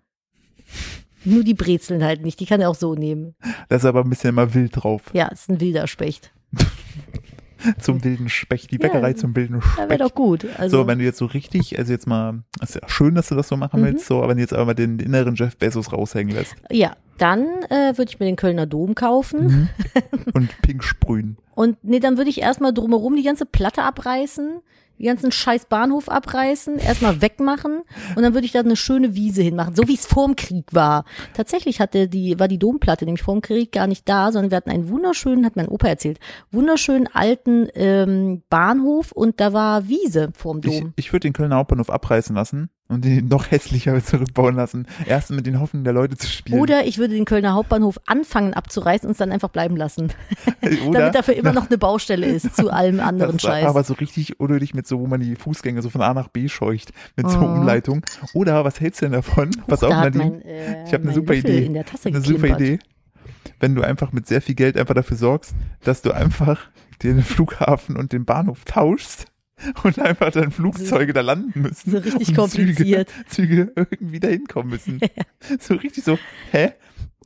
[1.24, 3.34] Nur die Brezeln halt nicht, die kann er auch so nehmen.
[3.68, 5.02] Da ist aber ein bisschen immer wild drauf.
[5.12, 6.32] Ja, ist ein wilder Specht.
[7.80, 8.70] Zum wilden Specht.
[8.70, 10.00] Die Ja, Bäckerei zum wilden Ja, wäre Specht.
[10.00, 10.46] doch gut.
[10.58, 13.34] Also, so, wenn du jetzt so richtig, also jetzt mal, ist ja schön, dass du
[13.34, 13.84] das so machen Mhm.
[13.86, 16.96] willst, so, aber wenn du jetzt aber mal den inneren Jeff Bezos raushängen lässt ja,
[17.18, 19.46] dann äh, würde ich mir den Kölner Dom kaufen.
[19.46, 19.68] Mhm.
[20.34, 21.36] und pink sprühen.
[21.54, 24.60] Und nee, dann würde ich erstmal drumherum die ganze Platte abreißen,
[24.98, 27.82] die ganzen scheiß Bahnhof abreißen, erstmal wegmachen
[28.14, 31.04] und dann würde ich da eine schöne Wiese hinmachen, so wie es vorm Krieg war.
[31.34, 34.70] Tatsächlich hatte die, war die Domplatte nämlich vorm Krieg gar nicht da, sondern wir hatten
[34.70, 36.18] einen wunderschönen, hat mein Opa erzählt,
[36.50, 40.92] wunderschönen alten ähm, Bahnhof und da war Wiese vorm Ich, Dom.
[40.96, 44.86] ich würde den Kölner Hauptbahnhof abreißen lassen und den noch hässlicher zurückbauen lassen.
[45.06, 46.60] Erst mit den Hoffnungen der Leute zu spielen.
[46.60, 50.12] Oder ich würde den Kölner Hauptbahnhof anfangen abzureißen und es dann einfach bleiben lassen,
[50.92, 53.66] damit dafür immer noch eine Baustelle ist zu allem anderen das Scheiß.
[53.66, 56.48] aber so richtig unnötig mit so, wo man die Fußgänger so von A nach B
[56.48, 57.44] scheucht, mit so Oh.
[57.46, 58.02] Umleitung.
[58.34, 59.50] Oder was hältst du denn davon?
[59.66, 60.24] Pass auf, da Nadine.
[60.24, 61.66] mein, äh, ich habe eine super Löffel Idee.
[61.66, 62.46] in der Tasse eine super.
[62.48, 62.78] Idee.
[63.58, 66.60] Wenn du einfach mit sehr viel Geld einfach dafür sorgst, dass du einfach
[67.02, 69.26] den Flughafen und den Bahnhof tauschst
[69.84, 71.90] und einfach dann Flugzeuge da landen müssen.
[71.90, 73.10] So richtig und kompliziert.
[73.28, 75.00] Züge, Züge irgendwie da hinkommen müssen.
[75.60, 76.18] so richtig so,
[76.50, 76.72] hä?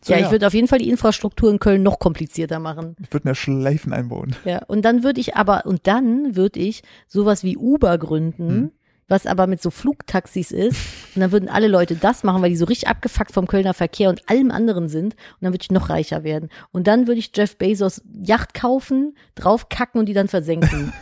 [0.03, 2.94] So, ja, ich würde auf jeden Fall die Infrastruktur in Köln noch komplizierter machen.
[3.03, 4.37] ich würde mehr Schleifen einbauen.
[4.44, 8.70] Ja, und dann würde ich aber, und dann würde ich sowas wie Uber gründen, Hm.
[9.09, 10.77] was aber mit so Flugtaxis ist.
[11.14, 14.09] Und dann würden alle Leute das machen, weil die so richtig abgefuckt vom Kölner Verkehr
[14.11, 15.14] und allem anderen sind.
[15.14, 16.51] Und dann würde ich noch reicher werden.
[16.72, 20.92] Und dann würde ich Jeff Bezos Yacht kaufen, draufkacken und die dann versenken.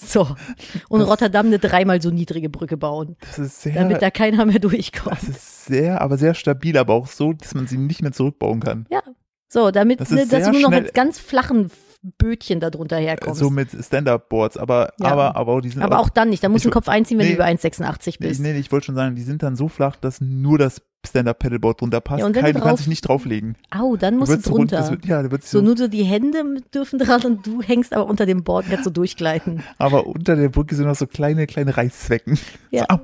[0.00, 0.28] So.
[0.88, 4.44] Und Das- Rotterdam eine dreimal so niedrige Brücke bauen, Das ist sehr, damit da keiner
[4.46, 5.16] mehr durchkommt.
[5.22, 8.60] das ist sehr, aber sehr stabil, aber auch so, dass man sie nicht mehr zurückbauen
[8.60, 8.86] kann.
[8.90, 9.02] Ja.
[9.48, 11.70] So, damit Das ne, dass du nur noch mit ganz flachen
[12.02, 13.40] Bötchen da drunter herkommst.
[13.40, 15.08] So mit Stand-Up-Boards, aber, Ja.
[15.08, 16.42] aber, aber auch die sind aber auch dann nicht.
[16.44, 17.32] Da musst du den Kopf einziehen, wenn nee.
[17.32, 18.40] du über 1,86 Nee, bist.
[18.40, 22.00] nee, ich wollte schon sagen, die sind dann so flach, dass nur das Stand-Up-Pedalboard drunter
[22.00, 22.20] passt.
[22.20, 23.56] Ja, und wenn Kein, du du kannst drauf- dich nicht drauflegen.
[23.70, 24.76] Au, dann Du musst du rund- drunter.
[24.78, 26.42] das wird, ja, wird so so, nur so die Hände
[26.74, 29.62] dürfen dran und du hängst aber unter dem Board und kannst so durchgleiten.
[29.78, 32.38] aber unter der Brücke sind noch so kleine, kleine Reißzwecken.
[32.70, 33.00] Ja, So, au,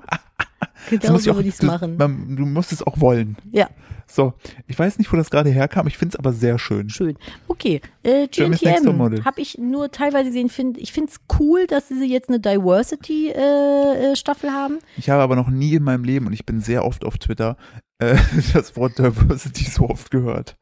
[0.90, 1.96] genau so würde ich es machen.
[1.96, 3.37] Man, du musst es auch wollen.
[3.53, 3.68] Ja,
[4.07, 4.35] So,
[4.66, 6.90] ich weiß nicht, wo das gerade herkam, ich finde es aber sehr schön.
[6.90, 7.16] schön.
[7.48, 10.48] Okay, äh, GNTM habe ich nur teilweise gesehen.
[10.50, 14.79] Find, ich finde es cool, dass sie jetzt eine Diversity-Staffel haben.
[14.96, 17.57] Ich habe aber noch nie in meinem Leben, und ich bin sehr oft auf Twitter,
[17.98, 18.16] äh,
[18.53, 20.57] das Wort Diversity so oft gehört.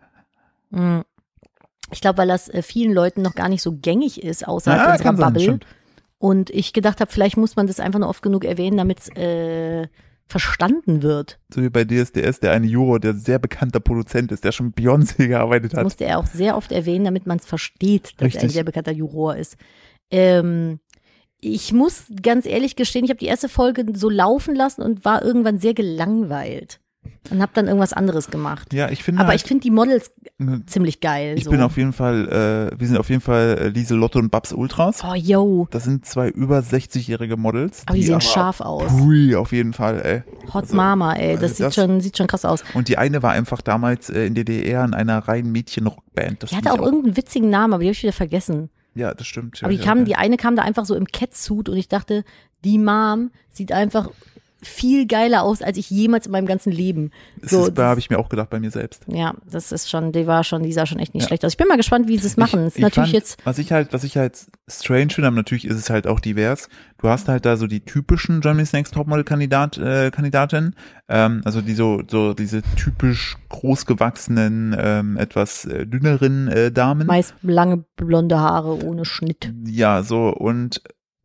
[0.71, 1.01] Mm.
[1.91, 4.93] Ich glaube, weil das äh, vielen Leuten noch gar nicht so gängig ist außerhalb Ah,
[4.93, 5.43] unserer sein, Bubble.
[5.43, 5.67] stimmt.
[6.23, 9.09] Und ich gedacht habe, vielleicht muss man das einfach nur oft genug erwähnen, damit es
[9.17, 9.89] äh,
[10.29, 11.41] verstanden wird.
[11.53, 15.27] So wie bei DSDS, der eine Juror, der sehr bekannter Produzent ist, der schon Beyoncé
[15.27, 15.83] gearbeitet hat.
[15.83, 18.53] musste er auch sehr oft erwähnen, damit man es versteht, dass er ein Richtig.
[18.53, 19.57] sehr bekannter Juror ist.
[20.13, 20.79] Ähm,
[21.41, 25.25] ich muss ganz ehrlich gestehen, ich habe die erste Folge so laufen lassen und war
[25.25, 26.79] irgendwann sehr gelangweilt.
[27.31, 28.73] Und habe dann irgendwas anderes gemacht.
[28.73, 31.35] Ja, ich finde Aber halt, ich finde die Models ne, ziemlich geil.
[31.37, 31.51] ich so.
[31.51, 32.29] bin auf jeden Fall,
[32.75, 35.03] äh, wir sind auf jeden Fall äh, Lieselotte und Babs Ultras.
[35.05, 35.67] Oh, yo.
[35.71, 37.83] Das sind zwei über 60-jährige Models.
[37.87, 38.89] Aber die sehen scharf aus.
[38.89, 40.23] Pui, auf jeden Fall, ey.
[40.53, 41.35] Hot Also, Mama, ey.
[41.35, 42.65] Das, also sieht, das- schon, sieht schon krass aus.
[42.75, 46.43] Und die eine war einfach damals äh, in der DDR in einer reinen Mädchen-Rockband.
[46.43, 48.69] Das Die hatte ich auch irgendeinen witzigen Namen, aber die habe ich wieder vergessen.
[48.95, 49.59] Ja, das stimmt.
[49.63, 50.05] Aber die ja, kam, ja.
[50.05, 52.25] die eine kam da einfach so im Catsuit und ich dachte,
[52.65, 54.11] die Mom sieht einfach
[54.63, 57.11] viel geiler aus, als ich jemals in meinem ganzen Leben.
[57.41, 59.05] Das So, ist, da habe ich mir auch gedacht bei mir selbst.
[59.09, 61.29] ja, das ist schon, die war schon, die sah schon echt nicht Ja.
[61.29, 61.53] schlecht aus.
[61.53, 62.69] Ich bin mal gespannt, wie sie es machen.
[62.69, 65.65] Ich, ich natürlich fand, jetzt, Was ich halt, was ich halt strange finde, aber natürlich
[65.67, 66.69] ist es halt auch divers.
[66.99, 70.77] Du hast halt da so die typischen Germany's Next Topmodel Kandidat, äh, Kandidatinnen,
[71.09, 77.07] ähm, also die so, so diese typisch großgewachsenen, ähm, etwas äh, dünneren äh, Damen.
[77.07, 79.53] meist lange blonde Haare ohne Schnitt.
[79.67, 80.83] Ja, so und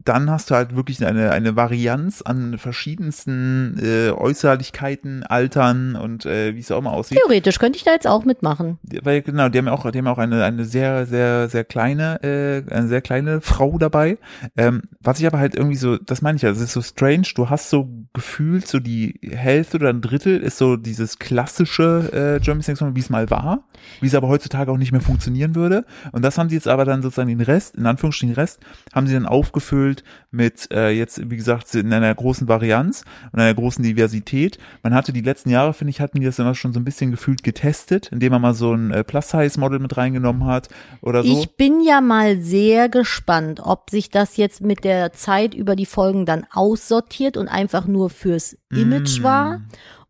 [0.08, 6.56] dann hast du halt wirklich eine, eine Varianz an verschiedensten äh, Äußerlichkeiten, Altern und äh,
[6.56, 7.18] wie es auch immer aussieht.
[7.18, 8.80] Theoretisch könnte ich da jetzt auch mitmachen.
[9.04, 12.24] Weil genau, die haben ja auch, die haben auch eine, eine sehr, sehr, sehr kleine,
[12.24, 14.18] äh, eine sehr kleine Frau dabei.
[14.56, 17.28] Ähm, was ich aber halt irgendwie so, das meine ich ja, es ist so strange,
[17.36, 22.44] du hast so gefühlt, so die Hälfte oder ein Drittel ist so dieses klassische äh,
[22.44, 23.66] German Sex wie es mal war,
[24.00, 25.86] wie es aber heutzutage auch nicht mehr funktionieren würde.
[26.12, 28.62] Und das haben sie jetzt aber dann sozusagen den Rest, in Anführungsstrichen den Rest,
[28.94, 29.97] haben sie dann aufgefüllt
[30.32, 34.58] mit äh, jetzt, wie gesagt, in einer großen Varianz und einer großen Diversität.
[34.84, 37.12] Man hatte die letzten Jahre, finde ich, hatten die das immer schon so ein bisschen
[37.12, 40.70] gefühlt getestet, indem man mal so ein äh, Plus-Size-Model mit reingenommen hat
[41.02, 41.40] oder so.
[41.40, 45.86] Ich bin ja mal sehr gespannt, ob sich das jetzt mit der Zeit über die
[45.86, 49.24] Folgen dann aussortiert und einfach nur fürs Image Mm.
[49.24, 49.62] war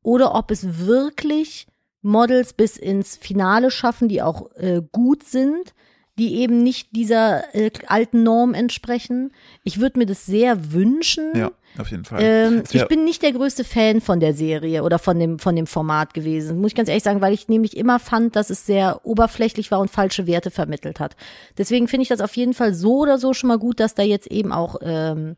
[0.02, 1.68] oder ob es wirklich
[2.02, 5.74] Models bis ins Finale schaffen, die auch äh, gut sind,
[6.18, 9.32] die eben nicht dieser äh, alten Norm entsprechen.
[9.64, 11.32] Ich würde mir das sehr wünschen.
[11.36, 12.20] Ja, auf jeden Fall.
[12.24, 15.56] Ähm, wär- ich bin nicht der größte Fan von der Serie oder von dem, von
[15.56, 18.66] dem Format gewesen, muss ich ganz ehrlich sagen, weil ich nämlich immer fand, dass es
[18.66, 21.16] sehr oberflächlich war und falsche Werte vermittelt hat.
[21.58, 24.04] Deswegen finde ich das auf jeden Fall so oder so schon mal gut, dass da
[24.04, 25.36] jetzt eben auch ähm,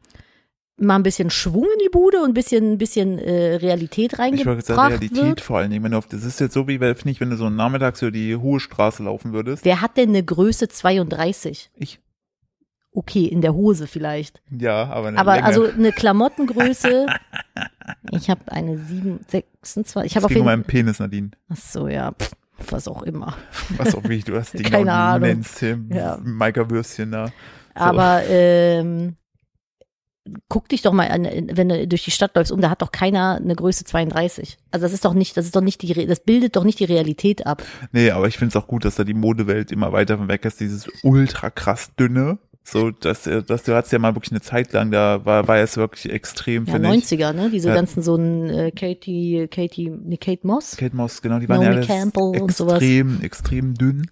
[0.80, 4.20] mal ein bisschen Schwung in die Bude und ein bisschen, ein bisschen äh, Realität ich
[4.20, 5.42] wollte reingebracht sagen, Realität wird.
[5.42, 7.36] vor allen Dingen, wenn du auf, das ist jetzt so wie, finde ich, wenn du
[7.38, 9.66] so nachmittags über die hohe Straße laufen würdest.
[9.66, 11.72] Wer hat denn eine Größe 32?
[11.76, 12.00] Ich.
[12.92, 14.42] Okay, in der Hose vielleicht.
[14.50, 15.46] Ja, aber eine Aber Länge.
[15.46, 17.06] also eine Klamottengröße.
[18.12, 20.12] ich habe eine 7, 26.
[20.12, 21.32] Ich habe auf jeden meinen Penis, Nadine.
[21.50, 22.12] Ach so, ja.
[22.14, 22.32] Pff,
[22.72, 23.38] was auch immer.
[23.78, 25.28] Was auch wie du das Ding Keine Ahnung.
[25.30, 26.18] nennst, hier, Ja.
[26.24, 27.28] Maika Würstchen da.
[27.28, 27.34] So.
[27.76, 29.16] Aber ähm,
[30.48, 32.92] guck dich doch mal an, wenn du durch die Stadt läufst, um, da hat doch
[32.92, 34.58] keiner eine Größe 32.
[34.72, 36.86] Also das ist doch nicht, das ist doch nicht die, das bildet doch nicht die
[36.86, 37.64] Realität ab.
[37.92, 40.46] Nee, aber ich finde es auch gut, dass da die Modewelt immer weiter von weg
[40.46, 42.40] ist, dieses ultra krass dünne.
[42.64, 45.58] So, dass, äh, dass du hattest ja mal wirklich eine Zeit lang, da war, war
[45.58, 47.04] es wirklich extrem, Ja, finde ich.
[47.06, 47.50] 90er, ne?
[47.50, 47.74] Diese Ja.
[47.74, 50.78] ganzen so ein äh, Katie, Katie, ne, Kate Moss.
[50.78, 54.08] Kate Moss, genau, die waren Naomi ja Campbell extrem, extrem dünn.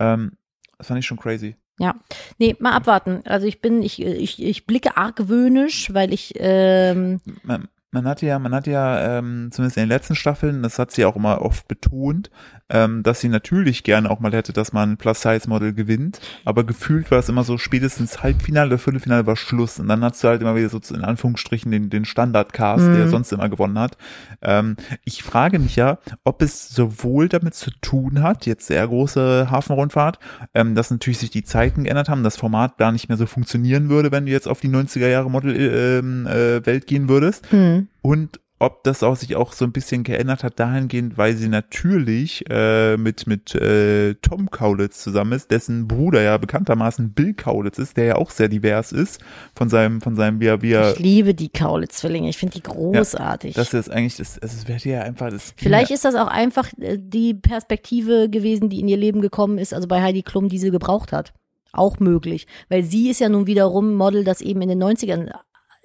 [0.00, 0.32] Ähm,
[0.78, 1.54] das fand ich schon crazy.
[1.78, 1.94] Ja.
[2.38, 3.22] Nee, mal abwarten.
[3.26, 8.38] Also ich bin, ich, ich, ich blicke argwöhnisch, weil ich, ähm, Man, man hatte ja,
[8.38, 11.68] man hatte ja, ähm, zumindest in den letzten Staffeln, das hat sie auch immer oft
[11.68, 12.30] betont,
[12.68, 17.10] ähm, dass sie natürlich gerne auch mal hätte, dass man ein Plus-Size-Model gewinnt, aber gefühlt
[17.10, 20.42] war es immer so spätestens Halbfinale oder Viertelfinale war Schluss und dann hast du halt
[20.42, 22.94] immer wieder so in Anführungsstrichen den, den Standard-Cast, Mhm.
[22.94, 23.96] der sonst immer gewonnen hat.
[24.42, 29.48] Ähm, ich frage mich ja, ob es sowohl damit zu tun hat, jetzt sehr große
[29.50, 30.18] Hafenrundfahrt,
[30.54, 33.88] ähm, dass natürlich sich die Zeiten geändert haben, das Format da nicht mehr so funktionieren
[33.88, 37.88] würde, wenn du jetzt auf die 90er Jahre Model ähm, äh, Welt gehen würdest Hm.
[38.02, 42.44] und ob das auch sich auch so ein bisschen geändert hat dahingehend, weil sie natürlich
[42.48, 47.98] äh, mit mit äh, Tom Kaulitz zusammen ist, dessen Bruder ja bekanntermaßen Bill Kaulitz ist,
[47.98, 49.20] der ja auch sehr divers ist
[49.54, 52.30] von seinem von seinem wie er, wie er Ich liebe die Kaulitz-Zwillinge.
[52.30, 53.54] Ich finde die großartig.
[53.54, 56.96] das ist eigentlich das es wäre ja einfach das Vielleicht ist das auch einfach äh,
[56.98, 60.70] die Perspektive gewesen, die in ihr Leben gekommen ist, also bei Heidi Klum, die sie
[60.70, 61.34] gebraucht hat.
[61.72, 62.46] Auch möglich.
[62.70, 65.30] Weil sie ist ja nun wiederum ein Model, das eben in den 90ern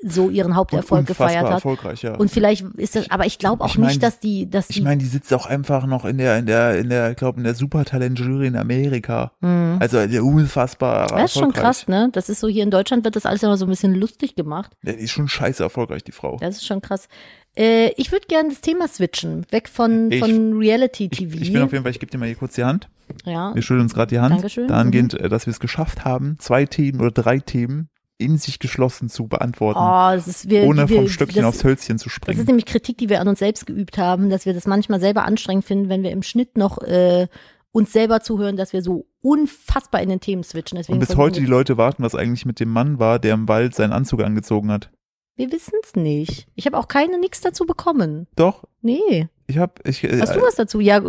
[0.04, 1.52] so ihren Haupterfolg gefeiert hat.
[1.52, 2.16] erfolgreich, ja.
[2.16, 4.80] Und vielleicht ist das, aber ich glaube auch Ich mein, nicht, dass die, dass die,
[4.80, 7.38] ich meine, die sitzt auch einfach noch in der, in der, in der, ich glaube,
[7.38, 9.32] in der Supertalent-Jury in Amerika.
[9.42, 9.78] Hm.
[9.80, 12.10] Also der unfassbar das ist schon krass, ne?
[12.12, 14.72] Das ist so hier in Deutschland wird das alles immer so ein bisschen lustig gemacht.
[14.84, 16.38] Ja, die ist schon scheiße erfolgreich, die Frau.
[16.40, 17.08] Das ist schon krass.
[17.56, 21.38] Äh, ich würde gerne das Thema switchen, weg von, Ich- von Reality Ich, TV.
[21.42, 22.88] ich bin auf jeden Fall, ich gebe dir mal hier kurz die Hand.
[23.26, 23.54] ja.
[23.54, 24.34] Wir schütteln uns gerade die Hand.
[24.36, 24.64] Dankeschön.
[24.64, 24.70] Mhm.
[24.70, 27.90] Dahingehend, äh, dass wir es geschafft haben, zwei Themen oder drei Themen
[28.22, 31.98] in sich geschlossen zu beantworten, Oh, ist wir, ohne wir, vom Stöckchen das, aufs Hölzchen
[31.98, 32.46] zu Das ist springen.
[32.46, 35.66] nämlich Kritik, die wir an uns selbst geübt haben, dass wir das manchmal selber anstrengend
[35.66, 37.28] finden, wenn wir im Schnitt noch äh,
[37.72, 40.78] uns selber zuhören, dass wir so unfassbar in den Themen switchen.
[40.78, 43.48] Deswegen Und bis heute die Leute warten, was eigentlich mit dem Mann war, der im
[43.48, 44.90] Wald seinen Anzug angezogen hat.
[45.36, 46.48] wir wissen es nicht.
[46.56, 48.28] Ich habe auch keine nix dazu bekommen.
[48.36, 49.28] Doch, Nee.
[49.48, 50.80] ich habe, ich, äh, Hast du was dazu?
[50.80, 51.02] Ja,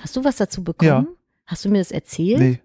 [0.00, 0.88] hast du was dazu bekommen?
[0.88, 1.06] Ja.
[1.46, 2.38] Hast du mir das erzählt?
[2.38, 2.60] Nee.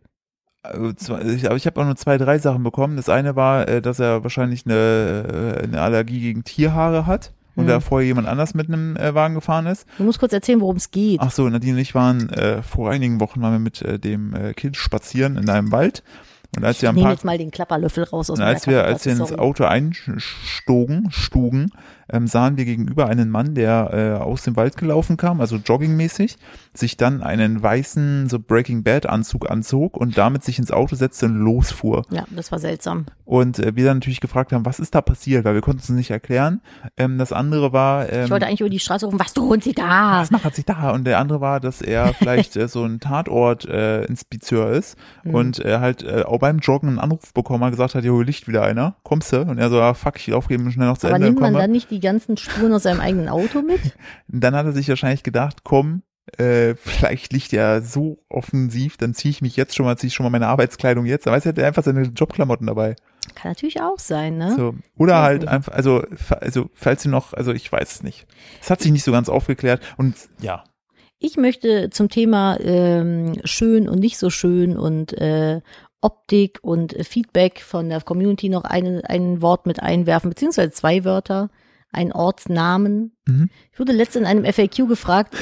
[0.64, 2.96] Also, ich- Aber ich habe auch nur zwei, drei Sachen bekommen.
[2.96, 7.64] Das eine war, äh, dass er wahrscheinlich eine, äh, eine Allergie gegen Tierhaare hat und
[7.64, 7.68] Hm.
[7.68, 9.86] da vorher jemand anders mit einem äh, Wagen gefahren ist.
[9.98, 11.20] Du musst kurz erzählen, worum es geht.
[11.22, 14.34] Ach so, Nadine und ich waren äh, vor einigen Wochen waren wir mit äh, dem
[14.34, 16.02] äh, Kind spazieren in einem Wald.
[16.56, 19.06] Und als wir am Park jetzt mal den Klapperlöffel raus aus und als wir, als
[19.06, 21.72] wir ins Auto einstogen, stugen,
[22.12, 23.90] ähm, sahen wir gegenüber einen Mann, der
[24.20, 26.38] äh, aus dem Wald gelaufen kam, also joggingmäßig,
[26.74, 31.26] sich dann einen weißen so Breaking Bad Anzug anzog und damit sich ins Auto setzte
[31.28, 32.04] und losfuhr.
[32.12, 33.06] Ja, das war seltsam.
[33.26, 35.90] Und äh, wir dann natürlich gefragt haben, was ist da passiert, weil wir konnten es
[35.90, 36.62] nicht erklären.
[36.98, 39.74] Ähm, das andere war, ähm, Ich wollte eigentlich über die Straße rufen, was tun Sie
[39.74, 40.20] da?
[40.20, 40.92] was macht sich da?
[40.92, 45.36] Und der andere war, dass er vielleicht äh, so ein Tatort-Inspizeur ist Hm.
[45.36, 48.48] und er halt äh, auch beim Joggen einen Anruf bekommen hat, gesagt hat, jo, Licht
[48.48, 49.42] wieder einer, kommst du?
[49.42, 51.42] Und er so, ah, fuck, ich laufe eben schnell noch zu Aber Ende und nimmt
[51.42, 51.62] man komme.
[51.64, 53.82] dann nicht die ganzen Spuren aus seinem eigenen Auto mit?
[54.28, 56.04] Dann hat er sich wahrscheinlich gedacht, komm,
[56.38, 60.14] äh, vielleicht liegt er so offensiv, dann ziehe ich mich jetzt schon mal, ziehe ich
[60.14, 61.26] schon mal meine Arbeitskleidung jetzt.
[61.26, 62.96] Dann weiß er, hat er einfach seine Jobklamotten dabei.
[63.36, 64.56] Kann natürlich auch sein, ne?
[64.56, 64.76] So.
[64.98, 65.52] Oder halt nicht.
[65.52, 66.04] einfach, also,
[66.40, 68.26] also, falls sie noch, also ich weiß es nicht.
[68.62, 70.64] Es hat sich nicht so ganz aufgeklärt und ja,
[71.20, 75.62] Ich möchte zum Thema ähm, schön und nicht so schön und äh,
[76.02, 81.50] Optik und Feedback von der Community noch eine, ein Wort mit einwerfen, beziehungsweise zwei Wörter,
[81.94, 83.16] ein Ortsnamen.
[83.26, 83.50] Mhm.
[83.72, 85.36] Ich wurde letztens in einem FAQ gefragt,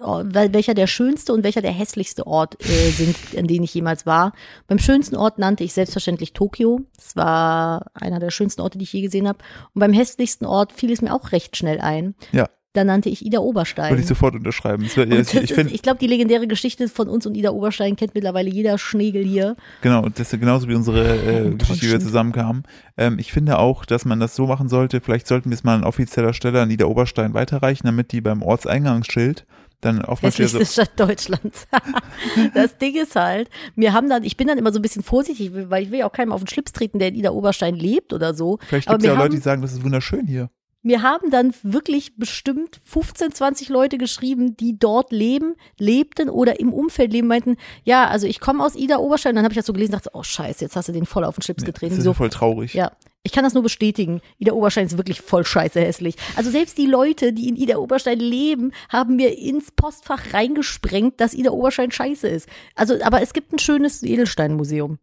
[0.00, 4.06] wel- welcher der schönste und welcher der hässlichste Ort äh, sind, an denen ich jemals
[4.06, 4.32] war.
[4.66, 6.82] Beim schönsten Ort nannte ich selbstverständlich Tokio.
[6.96, 9.38] Das war einer der schönsten Orte, die ich je gesehen habe.
[9.74, 12.14] Und beim hässlichsten Ort fiel es mir auch recht schnell ein.
[12.32, 12.48] Ja.
[12.76, 13.90] Da nannte ich Ida Oberstein.
[13.90, 14.82] würde ich sofort unterschreiben.
[14.82, 18.14] Und ich ich ist- ich glaube, die legendäre Geschichte von uns und Ida Oberstein kennt
[18.14, 19.56] mittlerweile jeder Schnegel hier.
[19.80, 21.50] Genau, das ist genauso wie unsere äh.
[21.56, 22.64] Geschichte, wie wir zusammenkamen.
[22.98, 25.74] Ähm, ich finde auch, dass man das so machen sollte, vielleicht sollten wir es mal
[25.74, 29.46] an offizieller Stelle an Ida Oberstein weiterreichen, damit die beim Ortseingangsschild
[29.80, 31.66] dann oftmals wieder so, Stadt Deutschlands.
[32.54, 35.50] das Ding ist halt, wir haben dann, ich bin dann immer so ein bisschen vorsichtig,
[35.54, 38.12] weil ich will ja auch keinem auf den Schlips treten, der in Ida Oberstein lebt
[38.12, 38.58] oder so.
[38.68, 40.50] vielleicht gibt es ja auch Leute, haben- die sagen, das ist wunderschön hier.
[40.86, 46.72] Mir haben dann wirklich bestimmt 15, 20 Leute geschrieben, die dort leben, lebten oder im
[46.72, 49.34] Umfeld leben, meinten, ja, also ich komme aus Ida Oberstein.
[49.34, 51.24] Dann habe ich das so gelesen und dachte, oh scheiße, jetzt hast du den voll
[51.24, 51.90] auf den Schlips Nee, getreten.
[51.90, 52.72] das ist so, ja voll traurig.
[52.72, 52.92] Ja,
[53.24, 54.20] ich kann das nur bestätigen.
[54.38, 56.14] Ida Oberstein ist wirklich voll scheiße hässlich.
[56.36, 61.34] Also selbst die Leute, die in Ida Oberstein leben, haben mir ins Postfach reingesprengt, dass
[61.34, 62.48] Ida Oberstein scheiße ist.
[62.76, 65.00] Also, aber es gibt ein schönes Edelsteinmuseum.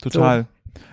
[0.00, 0.46] Total.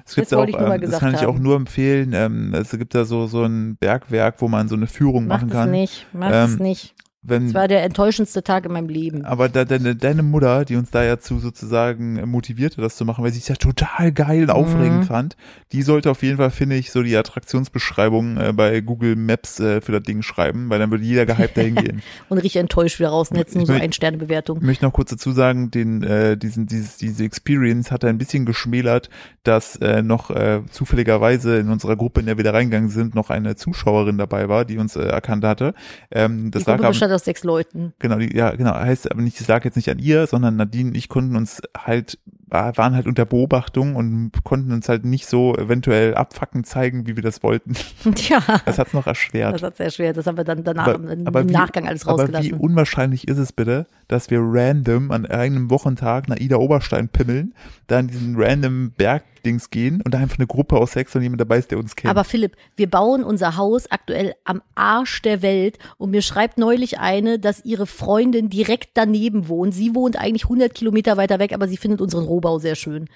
[0.05, 2.11] Es gibt Das auch, ähm, das kann ich auch nur empfehlen.
[2.13, 5.49] Ähm, es gibt da so so ein Bergwerk, wo man so eine Führung Macht machen
[5.49, 5.71] es kann.
[5.71, 6.95] nicht, macht es Ähm, nicht.
[7.23, 9.25] Wenn, Es war der enttäuschendste Tag in meinem Leben.
[9.25, 13.23] aber da, deine, deine Mutter, die uns da ja zu sozusagen motivierte, das zu machen,
[13.23, 15.03] weil sie es ja total geil und aufregend Mhm.
[15.03, 15.37] fand,
[15.71, 19.81] die sollte auf jeden Fall, finde ich, so die Attraktionsbeschreibung äh, bei Google Maps äh,
[19.81, 22.01] für das Ding schreiben, weil dann würde jeder gehypt dahin gehen.
[22.29, 23.29] Und richtig enttäuscht wieder raus.
[23.29, 24.57] Und jetzt nur so ein Sternebewertung.
[24.57, 28.45] Ich möchte noch kurz dazu sagen, den, äh, diesen, dieses, diese Experience hat ein bisschen
[28.45, 29.09] geschmälert,
[29.43, 33.29] dass äh, noch äh, zufälligerweise in unserer Gruppe, in der wir da reingegangen sind, noch
[33.29, 35.73] eine Zuschauerin dabei war, die uns äh, erkannt hatte.
[36.11, 36.81] Ähm, das Die lag
[37.11, 37.93] Halt aus sechs Leuten.
[37.99, 40.89] Genau, die, ja, genau, heißt aber nicht, ich sage jetzt nicht an ihr, sondern Nadine
[40.89, 42.17] und ich konnten uns halt,
[42.51, 47.23] waren halt unter Beobachtung und konnten uns halt nicht so eventuell abfacken zeigen, wie wir
[47.23, 47.73] das wollten.
[48.15, 49.53] Tja, Das hat's noch erschwert.
[49.53, 50.11] das hat sehr schwer.
[50.13, 52.53] Das haben wir dann danach Aber- im aber wie- Nachgang alles Aber wie rausgelassen.
[52.59, 57.53] unwahrscheinlich ist es bitte, dass wir random an einem Wochentag nach Ida Oberstein pimmeln,
[57.87, 61.39] da in diesen random Bergdings gehen und da einfach eine Gruppe aus sechs und jemand
[61.41, 62.11] dabei ist, der uns kennt.
[62.11, 66.99] Aber Philipp, wir bauen unser Haus aktuell am Arsch der Welt und mir schreibt neulich
[66.99, 69.73] eine, dass ihre Freundin direkt daneben wohnt.
[69.73, 73.07] Sie wohnt eigentlich 100 Kilometer weiter weg, aber sie findet unseren Rohbau sehr schön.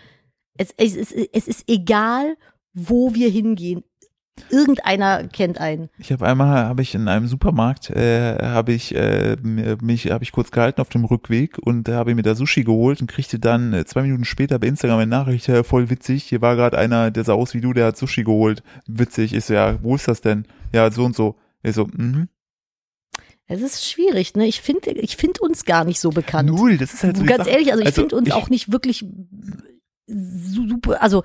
[0.57, 2.37] Es, es, ist, es ist egal,
[2.73, 3.83] wo wir hingehen.
[4.49, 5.89] Irgendeiner kennt einen.
[5.97, 10.33] Ich habe einmal habe ich in einem Supermarkt äh, habe ich äh, mich habe ich
[10.33, 13.85] kurz gehalten auf dem Rückweg und habe mir da Sushi geholt und kriegte dann äh,
[13.85, 16.25] zwei Minuten später bei Instagram eine Nachricht äh, voll witzig.
[16.25, 18.61] Hier war gerade einer, der sah aus wie du, der hat Sushi geholt.
[18.87, 19.33] Witzig.
[19.33, 20.45] Ich so ja, wo ist das denn?
[20.73, 21.35] Ja, so und so.
[21.63, 22.27] Ich so mhm.
[23.47, 24.47] Es ist schwierig, ne?
[24.47, 26.49] Ich finde ich find uns gar nicht so bekannt.
[26.49, 26.77] Null.
[26.77, 29.05] Das ist halt so Ganz ehrlich, also ich Also finde uns ich- auch nicht wirklich
[30.07, 31.23] super, also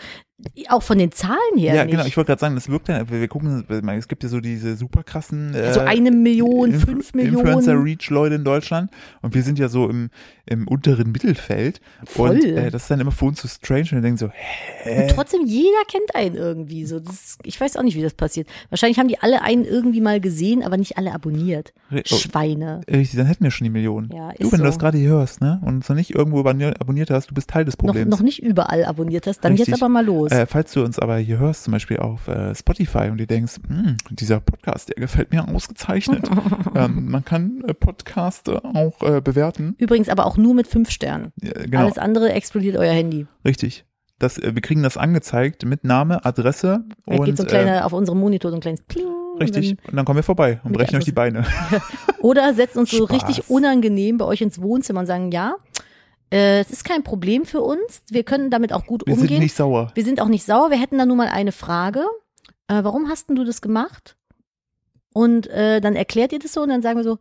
[0.68, 1.92] auch von den Zahlen her Ja, nicht.
[1.92, 2.04] genau.
[2.06, 3.08] Ich wollte gerade sagen, das wirkt ja.
[3.10, 3.64] Wir gucken,
[3.98, 5.54] es gibt ja so diese super krassen.
[5.54, 7.46] Äh, also eine Million, Inf- fünf Millionen.
[7.46, 8.90] Influencer-Reach-Leute in Deutschland.
[9.22, 10.10] Und wir sind ja so im,
[10.46, 11.80] im unteren Mittelfeld.
[12.04, 12.30] Voll.
[12.30, 13.82] Und äh, das ist dann immer für uns so strange.
[13.82, 15.02] Und wir denken so, hä?
[15.02, 16.84] Und trotzdem, jeder kennt einen irgendwie.
[16.86, 18.48] So, das, ich weiß auch nicht, wie das passiert.
[18.70, 21.72] Wahrscheinlich haben die alle einen irgendwie mal gesehen, aber nicht alle abonniert.
[21.92, 22.80] Oh, Schweine.
[22.90, 24.10] Richtig, dann hätten wir schon die Millionen.
[24.14, 24.64] Ja, ist du, wenn so.
[24.64, 25.60] du das gerade hier hörst, ne?
[25.64, 28.10] Und es noch nicht irgendwo abonniert hast, du bist Teil des Noch, Problems.
[28.10, 29.68] noch nicht überall abonniert hast, dann Richtig.
[29.68, 30.29] jetzt aber mal los.
[30.30, 33.56] Äh, falls du uns aber hier hörst, zum Beispiel auf äh, Spotify und dir denkst,
[33.66, 36.28] "Hm, dieser Podcast, der gefällt mir ausgezeichnet.
[36.74, 39.74] ähm, man kann äh, Podcast äh, auch äh, bewerten.
[39.78, 41.32] Übrigens aber auch nur mit fünf Sternen.
[41.42, 43.26] Ja, genau, Alles andere explodiert euer Handy.
[43.44, 43.84] richtig.
[44.18, 47.50] Das, äh, wir kriegen das angezeigt mit Name, Adresse Da und geht so ein äh,
[47.50, 49.06] kleiner, auf unserem Monitor so ein kleines Pling.
[49.06, 49.76] und richtig.
[49.88, 51.44] Und dann kommen wir vorbei und brechen euch die Beine.
[51.70, 51.80] Dann,
[52.20, 53.16] oder setzen uns so Spaß.
[53.28, 55.54] richtig unangenehm bei euch ins Wohnzimmer und sagen, ja,
[56.32, 58.02] äh, es ist kein Problem für uns.
[58.10, 59.28] Wir können damit auch gut Wir umgehen.
[59.28, 59.90] sind nicht sauer.
[59.94, 60.70] Wir sind auch nicht sauer.
[60.70, 62.04] Wir hätten da nur mal eine Frage.
[62.68, 64.16] Äh, warum hast denn du das gemacht?
[65.12, 67.18] Und äh, dann erklärt ihr das so und dann sagen wir so,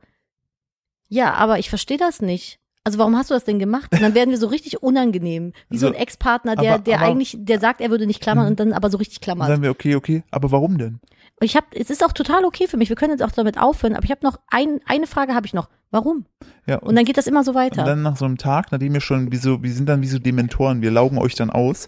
[1.08, 2.60] ja, aber ich verstehe das nicht.
[2.84, 3.92] Also warum hast du das denn gemacht?
[3.92, 5.54] Und dann werden wir so richtig unangenehm.
[5.70, 8.22] Wie so, So, ein Ex-Partner, der, aber- der aber- eigentlich, der sagt, er würde nicht
[8.22, 8.50] klammern Mhm.
[8.52, 9.48] und dann aber so richtig Dann klammert.
[9.48, 11.00] sagen wir, okay, okay, aber warum denn?
[11.40, 12.90] Und ich habe, es ist auch total okay für mich.
[12.90, 13.96] Wir können jetzt auch damit aufhören.
[13.96, 15.70] Aber ich habe noch ein, eine Frage habe ich noch.
[15.92, 16.26] Warum?
[16.68, 17.82] Ja, Und dann geht das immer so weiter.
[17.82, 20.08] Und dann nach so einem Tag, nachdem wir schon, wie so, wir sind dann wie
[20.08, 21.88] so Dementoren, wir laugen euch dann aus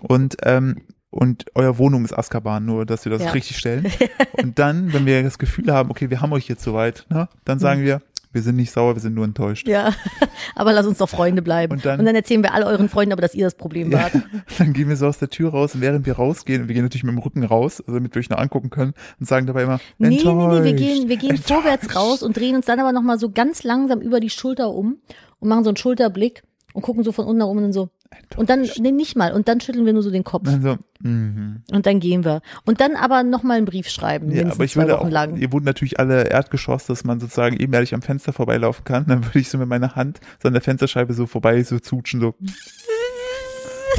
[0.00, 3.32] und ähm, und euer Wohnung ist Azkaban, nur dass wir das Ja.
[3.32, 3.86] richtig stellen.
[4.42, 7.58] und dann, wenn wir das Gefühl haben, okay, wir haben euch jetzt soweit, ne, dann
[7.58, 8.00] sagen wir,
[8.32, 9.68] wir sind nicht sauer, wir sind nur enttäuscht.
[9.68, 9.92] ja,
[10.54, 11.72] aber lass uns doch Freunde bleiben.
[11.74, 14.12] Und dann- erzählen wir all euren Freunden aber, dass ihr das Problem Ja, wart.
[14.58, 16.84] dann gehen wir so aus der Tür raus und während wir rausgehen, und wir gehen
[16.84, 19.62] natürlich mit dem Rücken raus, also damit wir euch noch angucken können und sagen dabei
[19.64, 21.48] immer, Nee, nee, enttäuscht, nee, wir gehen, wir gehen enttäuscht.
[21.62, 24.98] vorwärts raus und drehen uns dann aber nochmal so ganz langsam über die Schulter um
[25.38, 26.42] und machen so einen Schulterblick
[26.74, 27.88] und gucken so von unten nach oben und dann so.
[28.36, 29.32] Und dann, nee, nicht mal.
[29.32, 30.46] Und dann schütteln wir nur so den Kopf.
[30.46, 31.62] Und dann so, mhm.
[31.70, 32.40] Und dann gehen wir.
[32.64, 35.36] Und dann aber nochmal einen Brief schreiben, Ja, aber ich würde auch, lang.
[35.36, 39.06] ihr wurden natürlich alle Erdgeschoss, dass man sozusagen ebenerdig am Fenster vorbeilaufen kann.
[39.06, 42.20] Dann würde ich so mit meiner Hand so an der Fensterscheibe so vorbei, so zutschen,
[42.20, 42.34] so.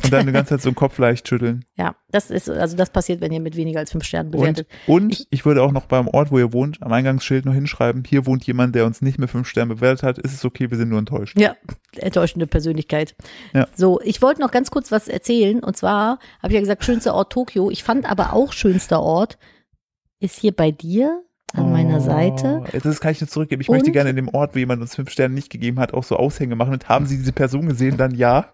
[0.04, 1.66] Und dann die ganze Zeit so den Kopf leicht schütteln.
[1.76, 4.68] Ja, das ist, also das passiert, wenn ihr mit weniger als fünf Sternen Und, bewertet.
[4.88, 8.26] und ich würde auch noch beim Ort, wo ihr wohnt, am Eingangsschild noch hinschreiben, hier
[8.26, 10.18] wohnt jemand, der uns nicht mit fünf Sternen bewertet hat.
[10.18, 11.40] Ist es okay, wir sind nur enttäuscht.
[11.40, 11.56] Ja,
[11.98, 13.16] enttäuschende Persönlichkeit.
[13.54, 13.68] Ja.
[13.76, 15.64] So, ich wollte noch ganz kurz was erzählen.
[15.64, 17.70] Und zwar habe ich ja gesagt, schönster Ort Tokio.
[17.70, 19.38] Ich fand aber auch schönster Ort
[20.20, 22.64] ist hier bei dir an meiner Seite.
[22.64, 23.62] Oh, Das kann ich nur zurückgeben.
[23.62, 23.76] Ich Und?
[23.76, 26.16] möchte gerne in dem Ort, wo jemand uns fünf Sterne nicht gegeben hat, auch so
[26.16, 26.74] Aushänge machen.
[26.74, 27.98] Und haben Sie diese Person gesehen?
[27.98, 28.48] Dann ja.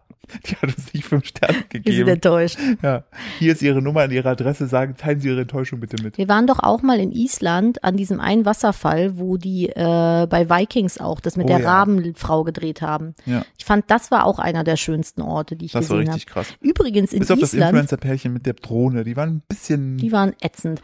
[0.47, 2.08] Die hat uns nicht fünf Sterne Wir sind gegeben.
[2.10, 2.58] enttäuscht.
[2.84, 3.03] Ja.
[3.39, 4.67] Hier ist Ihre Nummer und Ihre Adresse.
[4.67, 6.17] Sagen, teilen Sie Ihre Enttäuschung bitte mit.
[6.19, 10.47] Wir waren doch auch mal in Island an diesem einen Wasserfall, wo die äh, bei
[10.49, 11.69] Vikings auch das mit Oh der ja.
[11.71, 13.15] Rabenfrau gedreht haben.
[13.25, 13.43] Ja.
[13.58, 16.15] Ich fand, das war auch einer der schönsten Orte, die ich Das war gesehen habe.
[16.17, 16.53] richtig krass.
[16.62, 19.03] Übrigens in Bis auf das Island, Influencer-Pärchen mit der Drohne.
[19.03, 19.97] Die waren ein bisschen.
[19.97, 20.79] die waren ätzend.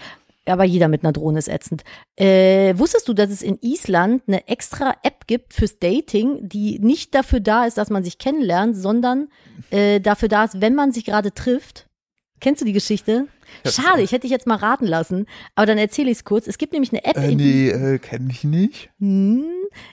[0.48, 1.84] Aber jeder mit einer Drohne ist ätzend.
[2.18, 7.16] Äh, wusstest du, dass es in Island eine extra App gibt fürs Dating, die nicht
[7.16, 9.30] dafür da ist, dass man sich kennenlernt, sondern
[9.72, 11.88] äh, dafür da ist, wenn man sich gerade trifft?
[12.42, 13.28] Kennst du die Geschichte?
[13.64, 16.48] Schade, ich hätte dich jetzt mal raten lassen, aber dann erzähle ich es kurz.
[16.48, 18.90] Es gibt nämlich eine App äh, in nee, äh, kenne ich nicht.
[19.00, 19.46] hm.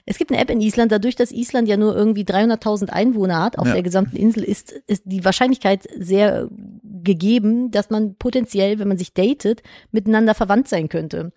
[0.05, 3.57] Es gibt eine App in Island, dadurch, dass Island ja nur irgendwie 300.000 Einwohner hat
[3.59, 3.73] auf Ja.
[3.73, 6.47] der gesamten Insel, ist, ist die Wahrscheinlichkeit sehr
[7.03, 9.61] gegeben, dass man potenziell, wenn man sich datet,
[9.91, 11.31] miteinander verwandt sein könnte.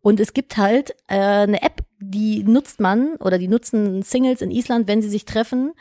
[0.00, 4.50] Und es gibt halt äh, eine App, die nutzt man oder die nutzen Singles in
[4.50, 5.72] Island, wenn sie sich treffen.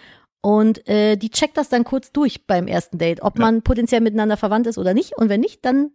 [0.41, 3.45] Und äh, die checkt das dann kurz durch beim ersten Date, ob Ja.
[3.45, 5.17] man potenziell miteinander verwandt ist oder nicht.
[5.17, 5.91] Und wenn nicht, dann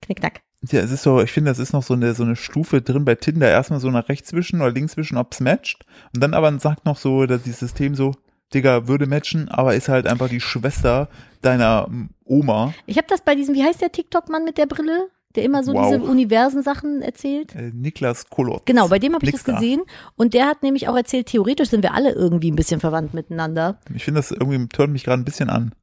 [0.00, 0.40] knickknack.
[0.70, 3.04] Ja, es ist so, ich finde, das ist noch so eine, so eine Stufe drin
[3.04, 3.48] bei Tinder.
[3.48, 5.84] Erstmal so nach rechts zwischen oder links zwischen, ob's matcht.
[6.14, 8.12] Und dann aber sagt noch so, dass dieses System so,
[8.54, 11.08] Digga, würde matchen, aber ist halt einfach die Schwester
[11.40, 11.88] deiner
[12.24, 12.74] Oma.
[12.86, 15.72] Ich habe das bei diesem, wie heißt der TikTok-Mann mit der Brille, der immer so
[15.72, 15.86] Wow.
[15.90, 17.54] diese Universen-Sachen erzählt?
[17.54, 18.62] Äh, Niklas Kolotz.
[18.66, 19.82] Genau, bei dem habe ich das gesehen
[20.16, 23.78] und der hat nämlich auch erzählt, theoretisch sind wir alle irgendwie ein bisschen verwandt miteinander.
[23.94, 25.74] Ich finde, das irgendwie tönt mich gerade ein bisschen an.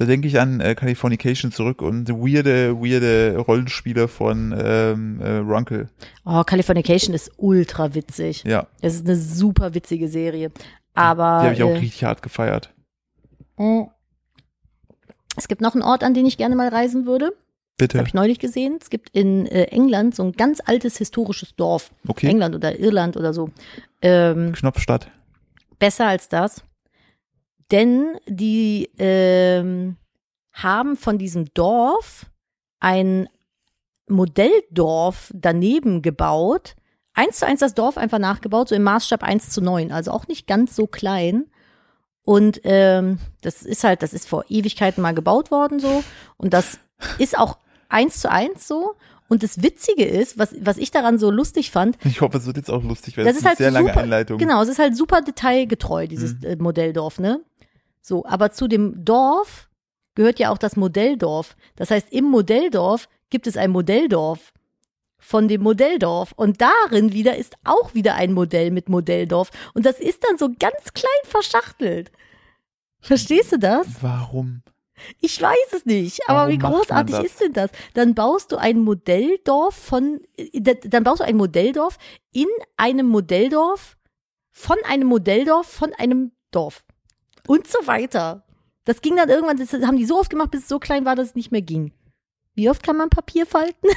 [0.00, 5.90] Da denke ich an äh, Californication zurück und weirde, weirde Rollenspiele von ähm, äh, Runkle.
[6.24, 8.42] Oh, Californication ist ultra witzig.
[8.44, 10.52] Ja, Das ist eine super witzige Serie.
[10.94, 12.72] Aber die habe ich auch äh, richtig hart gefeiert.
[13.58, 13.82] äh,
[15.36, 17.32] es gibt noch einen Ort, an den ich gerne mal reisen würde.
[17.76, 17.98] Das Bitte.
[17.98, 18.78] habe ich neulich gesehen.
[18.80, 21.90] Es gibt in äh, England so ein ganz altes historisches Dorf.
[22.08, 22.28] Okay.
[22.28, 23.50] England oder Irland oder so.
[24.00, 25.10] Ähm, Knopfstadt.
[25.78, 26.64] besser als das.
[27.70, 29.96] Denn die ähm,
[30.52, 32.26] haben von diesem Dorf
[32.80, 33.28] ein
[34.08, 36.74] Modelldorf daneben gebaut.
[37.14, 40.28] Eins zu eins das Dorf einfach nachgebaut, so im Maßstab 1 zu 9, also auch
[40.28, 41.46] nicht ganz so klein.
[42.22, 46.04] Und ähm, das ist halt, das ist vor Ewigkeiten mal gebaut worden so.
[46.36, 46.78] Und das
[47.18, 47.58] ist auch
[47.88, 48.94] eins zu eins so.
[49.28, 52.56] Und das Witzige ist, was, was ich daran so lustig fand, Ich hoffe, es wird
[52.56, 54.38] jetzt auch lustig, weil das es ist eine halt sehr lange super, Einleitung.
[54.38, 56.44] Genau, es ist halt super detailgetreu, dieses Mhm.
[56.44, 57.40] äh, Modelldorf, ne?
[58.00, 59.68] So, aber zu dem Dorf
[60.14, 61.56] gehört ja auch das Modelldorf.
[61.76, 64.52] Das heißt, im Modelldorf gibt es ein Modelldorf
[65.18, 66.32] von dem Modelldorf.
[66.36, 69.50] Und darin wieder ist auch wieder ein Modell mit Modelldorf.
[69.74, 72.10] Und das ist dann so ganz klein verschachtelt.
[73.00, 73.86] Verstehst du das?
[74.02, 74.62] Warum?
[75.20, 77.70] Ich weiß es nicht, aber Warum wie großartig ist denn das?
[77.94, 80.20] Dann baust du ein Modelldorf von,
[80.52, 81.96] da- dann baust du ein Modelldorf
[82.32, 82.46] in
[82.76, 83.96] einem Modelldorf
[84.50, 86.84] von einem Modelldorf von einem Dorf.
[87.50, 88.44] Und so weiter.
[88.84, 91.16] Das ging dann irgendwann, das haben die so oft gemacht, bis es so klein war,
[91.16, 91.92] dass es nicht mehr ging.
[92.54, 93.88] Wie oft kann man Papier falten?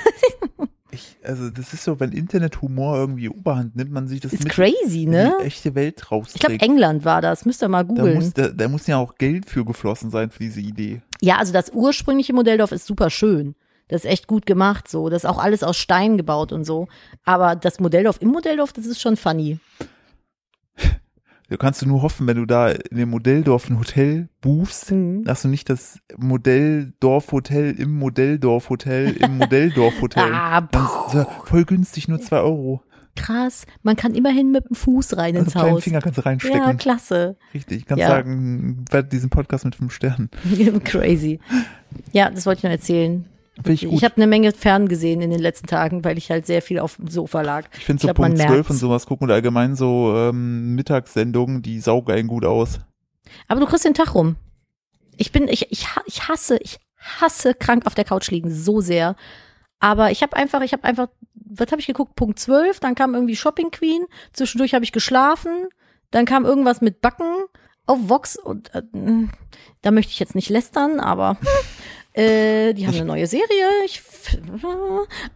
[0.91, 5.05] Ich, also das ist so, wenn Internethumor irgendwie Oberhand nimmt, man sich das Ist crazy,
[5.05, 5.35] in ne?
[5.39, 6.59] die echte Welt Ich glaube.
[6.59, 7.45] England war das.
[7.45, 8.13] Müsst ihr mal da googeln.
[8.13, 11.01] muss, da, da muss ja auch Geld für geflossen sein für diese Idee.
[11.19, 13.55] Ja, also das ursprüngliche Modelldorf ist super schön.
[13.87, 15.09] Das ist echt gut gemacht, so.
[15.09, 16.87] Das ist auch alles aus Stein gebaut und so.
[17.25, 19.57] Aber das Modelldorf im Modelldorf, das ist schon funny.
[21.53, 25.23] Du kannst du nur hoffen, wenn du da in dem Modelldorf ein Hotel buchst, Mhm.
[25.23, 30.33] dass du nicht das Modelldorf-Hotel im Modelldorf-Hotel im Modelldorf-Hotel.
[30.33, 30.67] Ah,
[31.13, 32.81] ja voll günstig, nur zwei Euro.
[33.15, 33.65] Krass.
[33.83, 35.83] Man kann immerhin mit dem Fuß rein Also ins kleinen Haus.
[35.83, 36.57] Finger kannst du reinstecken.
[36.59, 37.37] Ja, klasse.
[37.53, 37.85] Richtig.
[37.85, 38.07] Kannst Ja.
[38.07, 40.31] sagen, werde diesen Podcast mit fünf Sternen.
[40.83, 41.39] Crazy.
[42.11, 43.25] Ja, das wollte ich noch erzählen.
[43.55, 43.93] Finde ich gut.
[43.93, 46.79] Ich habe eine Menge Fern gesehen in den letzten Tagen, weil ich halt sehr viel
[46.79, 47.67] auf dem Sofa lag.
[47.77, 48.69] Ich finde so glaub, Punkt 12 merkt's.
[48.71, 52.79] und sowas gucken oder allgemein so ähm, Mittagssendungen, die saugen einen gut aus.
[53.47, 54.37] Aber du kriegst den Tag rum.
[55.17, 59.15] Ich bin, ich, ich, ich hasse, ich hasse krank auf der Couch liegen so sehr.
[59.79, 62.15] Aber ich habe einfach, ich habe einfach, was habe ich geguckt?
[62.15, 65.67] Punkt 12, dann kam irgendwie Shopping Queen, zwischendurch habe ich geschlafen,
[66.09, 67.45] dann kam irgendwas mit Backen
[67.85, 68.81] auf Vox und äh,
[69.81, 71.37] da möchte ich jetzt nicht lästern, aber
[72.13, 74.01] äh, die haben eine neue Serie, ich,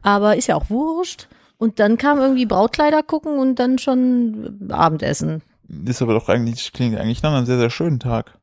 [0.02, 1.28] aber ist ja auch wurscht.
[1.58, 5.42] Und dann kam irgendwie Brautkleider gucken und dann schon Abendessen.
[5.86, 8.38] Ist aber doch eigentlich, klingt eigentlich nach einem sehr, sehr schönen Tag.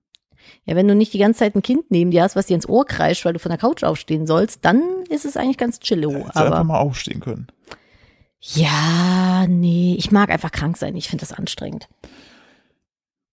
[0.64, 2.68] Ja, wenn du nicht die ganze Zeit ein Kind neben dir hast, was dir ins
[2.68, 6.11] Ohr kreischt, weil du von der Couch aufstehen sollst, dann ist es eigentlich ganz chillo.
[6.11, 7.47] Hättest du einfach Aber mal aufstehen können.
[8.41, 10.97] ja, nee, ich mag einfach krank sein.
[10.97, 11.89] Ich finde das anstrengend.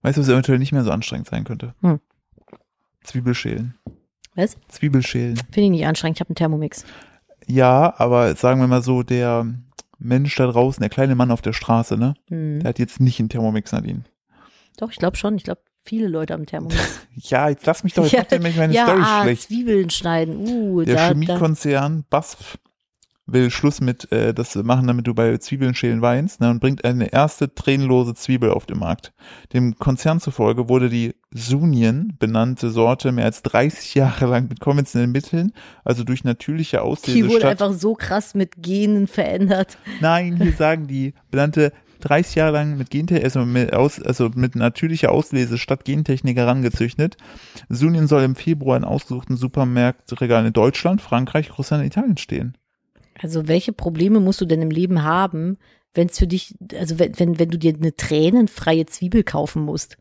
[0.03, 1.73] Weißt du, was eventuell nicht mehr so anstrengend sein könnte?
[1.81, 1.99] Hm.
[3.03, 3.75] Zwiebelschälen.
[4.35, 4.57] Was?
[4.69, 5.35] Zwiebelschälen.
[5.51, 6.17] Finde ich nicht anstrengend.
[6.17, 6.85] Ich habe einen Thermomix.
[7.47, 9.45] Ja, aber sagen wir mal so, der
[9.99, 12.13] Mensch da draußen, der kleine Mann auf der Straße, ne?
[12.29, 12.59] Hm.
[12.61, 14.03] Der hat jetzt nicht einen Thermomix, Nadine.
[14.77, 15.35] Doch, ich glaube schon.
[15.35, 16.99] Ich glaube, viele Leute haben einen Thermomix.
[17.13, 19.41] Ja, jetzt lass mich doch, jetzt Ja, macht meine ja, Story ah, schlecht.
[19.43, 20.37] Zwiebeln schneiden.
[20.37, 21.07] Uh, Der da.
[21.09, 22.57] Chemiekonzern BASF
[23.25, 26.83] will Schluss mit äh, das machen, damit du bei Zwiebeln schälen weinst, ne, und bringt
[26.83, 29.13] eine erste tränenlose Zwiebel auf den Markt.
[29.53, 35.11] Dem Konzern zufolge wurde die Sunien benannte Sorte mehr als 30 Jahre lang mit konventionellen
[35.11, 35.53] Mitteln,
[35.83, 39.77] also durch natürliche Auslese Die wurde statt einfach so krass mit Genen verändert.
[40.01, 44.55] Nein, hier sagen die benannte 30 Jahre lang mit Gentechnik, also mit, aus, also mit
[44.55, 47.15] natürlicher Auslese statt Gentechnik herangezüchtet.
[47.69, 52.57] Sunien soll im Februar in ausgesuchten Supermärktregalen in Deutschland, Frankreich, Russland und Italien stehen.
[53.21, 55.57] Also welche Probleme musst du denn im Leben haben,
[55.93, 59.97] wenn es für dich, also wenn, wenn, wenn du dir eine tränenfreie Zwiebel kaufen musst?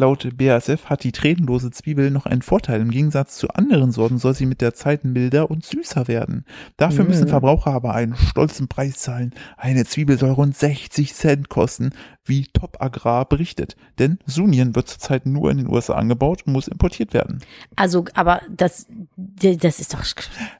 [0.00, 2.80] Laut BASF hat die tränenlose Zwiebel noch einen Vorteil.
[2.80, 6.44] Im Gegensatz zu anderen Sorten soll sie mit der Zeit milder und süßer werden.
[6.76, 7.30] Dafür müssen Mm.
[7.30, 9.34] Verbraucher aber einen stolzen Preis zahlen.
[9.56, 11.90] Eine Zwiebel soll rund 60 Cent kosten,
[12.24, 13.74] wie Top Agrar berichtet.
[13.98, 17.40] Denn Sunien wird zurzeit nur in den USA angebaut und muss importiert werden.
[17.74, 18.86] Also, aber das,
[19.16, 20.04] das ist doch.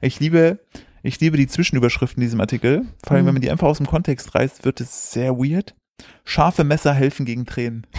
[0.01, 0.59] Ich liebe,
[1.03, 2.85] ich liebe die Zwischenüberschriften in diesem Artikel.
[3.05, 3.27] Vor allem, Mhm.
[3.27, 5.75] wenn man die einfach aus dem Kontext reißt, wird es sehr weird.
[6.23, 7.85] Scharfe Messer helfen gegen Tränen.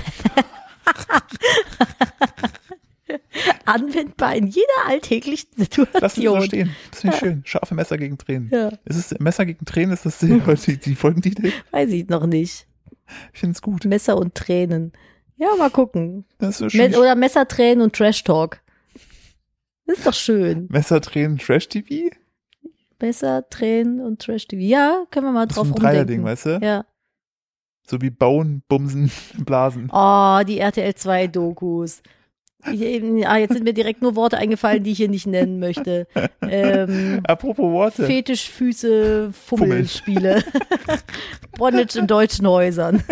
[3.64, 6.42] anwendbar in jeder alltäglichen Lass mich so Situation.
[6.42, 6.76] stehen.
[6.90, 7.42] Das finde ich schön.
[7.44, 8.50] Scharfe Messer gegen Tränen.
[8.52, 9.92] Ja, Ist es Messer gegen Tränen?
[9.92, 11.52] Ist das die, die, die Folgentitel?
[11.70, 12.66] weiß ich noch nicht.
[13.32, 13.84] Ich finde es gut.
[13.84, 14.92] Messer und Tränen.
[15.36, 16.24] Ja, mal gucken.
[16.38, 16.94] Das ist schön.
[16.94, 18.60] oder Messer, Tränen und Trash Talk.
[19.86, 20.66] Das ist doch schön.
[20.70, 22.10] Messer, Tränen, Trash TV?
[23.00, 24.62] Messer, Tränen und Trash TV.
[24.62, 26.24] Ja, können wir mal Das ist drauf ein Dreierding, rumdenken.
[26.24, 26.66] weißt du?
[26.66, 26.84] Ja.
[27.86, 29.10] So wie Bauen, Bumsen,
[29.44, 29.88] Blasen.
[29.92, 32.02] Oh, die RTL 2 Dokus.
[32.70, 36.06] Eben- ah, jetzt sind mir direkt nur Worte eingefallen, die ich hier nicht nennen möchte.
[36.42, 38.04] Ähm, Apropos Worte.
[38.04, 40.44] Fetischfüße, Fummelspiele.
[41.58, 43.02] Bondage in deutschen Häusern.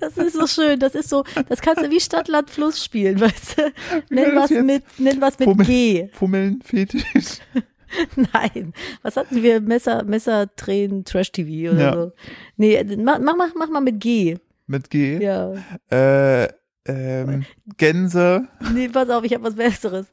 [0.00, 0.78] Das ist so schön.
[0.80, 3.72] Das ist so, das kannst du wie Stadt, Land, Fluss spielen, weißt du?
[4.10, 5.66] Nenn was mit, nenn was mit Fummel.
[5.66, 6.08] G.
[6.12, 7.38] Fummeln, Fetisch.
[8.32, 8.72] Nein.
[9.02, 9.60] Was hatten wir?
[9.60, 11.92] Messer, Messer, Tränen, Trash TV oder Ja.
[11.94, 12.12] so.
[12.56, 14.38] Nee, mach, mach, mach, mal mit G.
[14.66, 15.18] Mit G.
[15.22, 15.52] Ja.
[15.90, 16.48] Äh,
[16.86, 17.44] ähm,
[17.76, 20.06] Gänse, Nee, pass auf, ich habe was Besseres.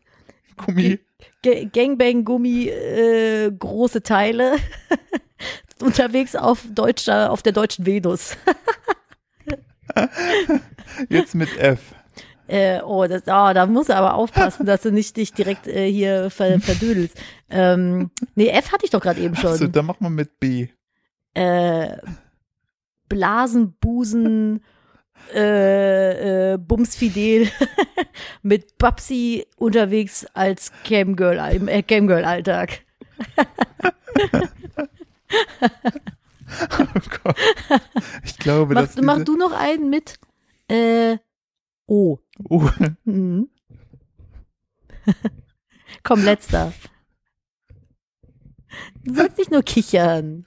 [0.58, 1.00] Gummi.
[1.44, 4.58] Ga- Gangbang, Gummi, äh, große Teile.
[5.82, 8.36] Unterwegs auf deutscher, auf der deutschen Venus.
[11.10, 11.94] Jetzt mit F.
[12.48, 15.92] Äh, oh, das, oh, da musst du aber aufpassen, dass du nicht dich direkt äh,
[15.92, 17.16] hier ver, verdödelst.
[17.50, 19.52] Ähm, nee, F hatte ich doch gerade eben schon.
[19.52, 20.68] Also, dann mach mal mit B.
[21.36, 21.98] äh,
[23.08, 24.64] Blasen, Busen,
[25.34, 27.52] äh, äh, Bumsfidel
[28.42, 32.82] mit Babsi unterwegs als Camgirl im äh, Camgirl-Alltag.
[37.26, 37.34] Oh.
[38.24, 40.20] Ich glaube, Mach, dass mach du noch einen mit
[40.68, 41.18] äh,
[41.88, 42.20] O.
[42.50, 42.70] Oh,
[43.06, 43.50] Mhm.
[46.04, 46.74] Komm, letzter.
[49.04, 50.46] Du sollst nicht nur kichern.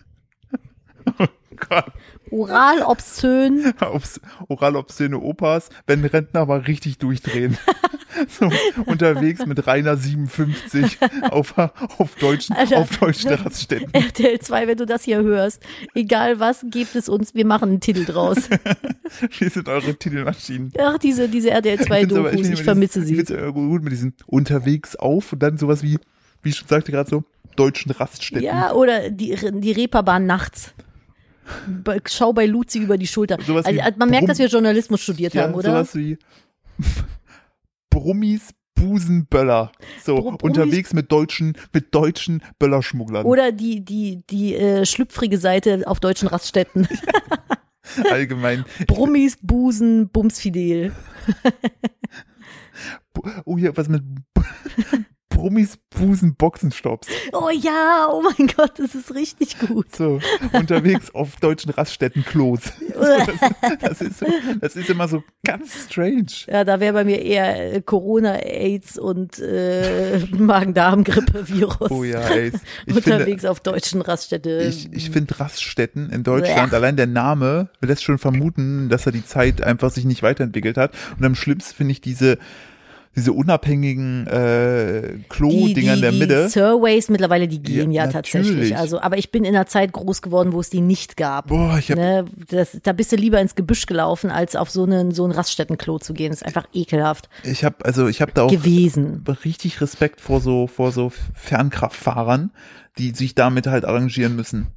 [1.68, 1.86] Gott.
[2.30, 3.74] Oral, obszön.
[3.80, 7.58] Aufs oral obszöne Opas, wenn Rentner mal richtig durchdrehen.
[8.28, 8.50] so
[8.86, 10.98] unterwegs mit Rainer 57
[11.30, 12.78] auf, auf deutschen, Alter.
[12.78, 13.92] auf deutschen Raststätten.
[13.92, 15.62] RTL 2, wenn du das hier hörst.
[15.94, 17.34] Egal was, gebt es uns.
[17.34, 18.48] Wir machen einen Titel draus.
[19.38, 20.72] Wie sind eure Titelmaschinen?
[20.78, 23.34] Ach, diese, diese RTL 2 find's aber- Dokus, ich immer vermisse diesen- Ich sie.
[23.34, 25.98] finde es gut mit diesen unterwegs auf und dann sowas wie,
[26.42, 27.24] wie ich schon sagte gerade so,
[27.56, 28.44] deutschen Raststätten.
[28.44, 30.72] Ja, oder die, die Reeperbahn nachts.
[32.06, 33.36] Schau bei Luzi über die Schulter.
[33.44, 35.70] Sowas Also, also man merkt, Brumm- dass wir Journalismus studiert Ja, haben, oder?
[35.84, 36.18] sowas wie
[37.90, 39.70] Brummis Busenböller.
[40.04, 43.24] So, Br- Brummis- unterwegs mit deutschen, mit deutschen Böllerschmugglern.
[43.26, 46.88] Oder die, die, die äh, schlüpfrige Seite auf deutschen Raststätten.
[48.10, 48.64] Allgemein.
[48.86, 50.92] Brummis, Busen, Bumsfidel.
[53.12, 54.02] Bu- Oh, hier, was mit
[55.32, 57.08] Brummis Busen Boxenstopps.
[57.32, 59.94] Oh ja, oh mein Gott, das ist richtig gut.
[59.94, 60.20] So,
[60.52, 62.60] unterwegs auf deutschen Raststätten Klos.
[62.92, 64.24] So, das, das, ist,
[64.60, 66.26] das ist immer so ganz strange.
[66.46, 71.90] Ja, da wäre bei mir eher äh, Corona, AIDS und äh, Magen-Darm-Grippe-Virus.
[71.90, 72.52] Oh ja, ey.
[72.86, 74.62] Ich finde, Unterwegs auf deutschen Raststätte.
[74.62, 79.24] ich, ich finde Raststätten in Deutschland, allein der Name lässt schon vermuten, dass er die
[79.24, 80.92] Zeit einfach sich nicht weiterentwickelt hat.
[81.18, 82.38] Und am schlimmsten finde ich diese,
[83.14, 86.48] diese unabhängigen äh, Klo-Dinger in der die Mitte.
[86.48, 88.76] Surveys mittlerweile, die gehen ja, Ja, tatsächlich.
[88.76, 91.48] Also, aber ich bin in einer Zeit groß geworden, wo es die nicht gab.
[91.48, 94.84] Boah, ich habe Ne, das, da bist du lieber ins Gebüsch gelaufen, als auf so
[94.84, 96.30] einen so ein Raststättenklo zu gehen.
[96.30, 99.24] Das ist einfach ekelhaft ich habe also ich habe da auch gewesen.
[99.44, 102.50] richtig Respekt vor so vor so Fernkraftfahrern,
[102.98, 104.68] die sich damit halt arrangieren müssen.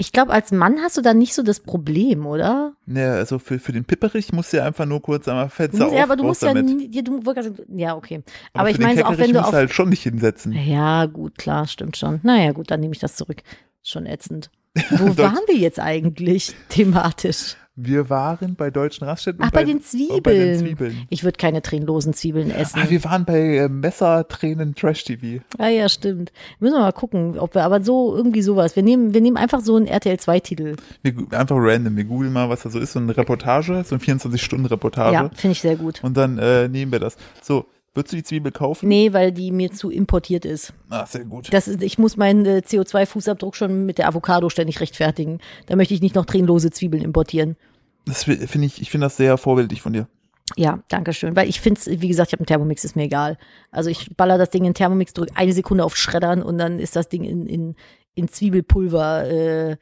[0.00, 2.72] Ich glaube, als Mann hast du da nicht so das Problem, oder?
[2.86, 5.88] Ja, also für, für den Pipperich musst du ja einfach nur kurz einmal Du Fenster
[5.88, 6.64] auf, ja, aber du musst ja, damit.
[6.74, 8.22] nie- ja, du, grad sagen, ja, okay.
[8.54, 10.52] Aber, Aber, ich meine, auch wenn du musst auf, halt schon nicht hinsetzen.
[10.54, 12.20] ja, gut, klar, stimmt schon.
[12.22, 13.42] Naja, gut, dann nehme ich das zurück.
[13.82, 14.50] Schon ätzend.
[14.90, 17.56] Wo waren wir jetzt eigentlich thematisch?
[17.82, 19.40] Wir waren bei deutschen Raststätten.
[19.42, 20.58] Ach, und bei den oh, bei den Zwiebeln.
[20.58, 21.06] Zwiebeln.
[21.08, 22.80] Ich würde keine tränenlosen Zwiebeln essen.
[22.82, 25.42] Ah, wir waren bei äh, Messertränen Trash TV.
[25.58, 26.32] Ah ja, stimmt.
[26.58, 28.76] Müssen wir mal gucken, ob wir, aber so irgendwie sowas.
[28.76, 30.76] Wir nehmen, wir nehmen einfach so einen RTL 2 Titel.
[31.02, 31.96] Wir, einfach random.
[31.96, 32.92] Wir googeln mal, was da so ist.
[32.92, 35.14] So eine Reportage, so eine 24-Stunden-Reportage.
[35.14, 36.02] Ja, finde ich sehr gut.
[36.02, 37.16] Und dann äh, nehmen wir das.
[37.42, 38.88] So, würdest du die Zwiebel kaufen?
[38.88, 40.72] Nee, weil die mir zu importiert ist.
[40.90, 41.52] Ah, sehr gut.
[41.52, 45.40] Das ist ich muss meinen äh, CO2-Fußabdruck schon mit der Avocado ständig rechtfertigen.
[45.66, 47.56] Da möchte ich nicht noch tränenlose Zwiebeln importieren.
[48.10, 50.08] Das fi- finde ich, ich finde das sehr vorbildlich von dir.
[50.56, 51.36] Ja, danke schön.
[51.36, 53.38] Weil ich finde wie gesagt, ich habe einen Thermomix, ist mir egal.
[53.70, 56.78] Also ich baller das Ding in den Thermomix, drücke eine Sekunde auf Schreddern und dann
[56.80, 57.76] ist das Ding in, in,
[58.14, 59.76] in Zwiebelpulver äh,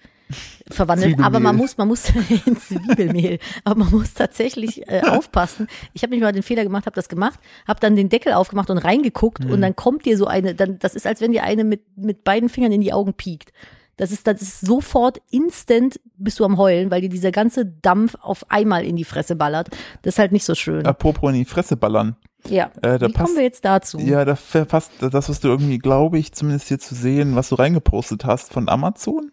[0.71, 1.09] verwandelt.
[1.13, 1.27] Zwiebelmehl.
[1.27, 2.11] Aber man muss, man muss
[2.47, 5.69] in Zwiebelmehl, aber man muss tatsächlich äh, aufpassen.
[5.95, 8.69] Ich habe nicht mal den Fehler gemacht, habe das gemacht, habe dann den Deckel aufgemacht
[8.69, 11.65] und reingeguckt und dann kommt dir so eine, dann das ist als wenn dir eine
[11.65, 13.53] mit mit beiden Fingern in die Augen piekt.
[13.99, 18.15] Das ist, das ist sofort instant bist du am Heulen, weil dir dieser ganze Dampf
[18.23, 19.69] auf einmal in die Fresse ballert.
[20.03, 20.87] Das ist halt nicht so schön.
[20.87, 22.17] Apropos in die Fresse ballern.
[22.49, 22.71] Ja.
[22.83, 23.99] Äh, da Wie passt- kommen wir jetzt dazu?
[23.99, 27.57] Ja, da verpasst das, was du irgendwie, glaube ich, zumindest hier zu sehen, was du
[27.57, 29.31] reingepostet hast von Amazon.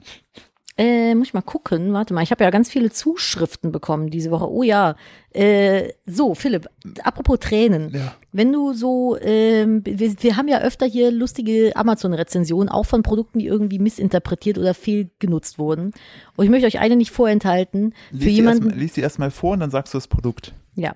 [0.77, 1.93] Äh, muss ich mal gucken.
[1.93, 4.51] Warte mal, ich habe ja ganz viele Zuschriften bekommen diese Woche.
[4.51, 4.95] Oh ja.
[5.31, 6.67] Äh, so, Philipp,
[7.01, 7.91] apropos Tränen.
[7.93, 8.13] Ja.
[8.33, 13.39] Wenn du so, ähm, wir, wir haben ja öfter hier lustige Amazon-Rezensionen, auch von Produkten,
[13.39, 15.93] die irgendwie missinterpretiert oder fehlgenutzt wurden.
[16.35, 17.93] Und ich möchte euch eine nicht vorenthalten.
[18.09, 20.53] Für Lies die, jemanden, erstmal, lies die erstmal vor und dann sagst du das Produkt.
[20.75, 20.93] Ja.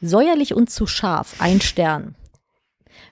[0.00, 2.14] Säuerlich und zu scharf, ein Stern.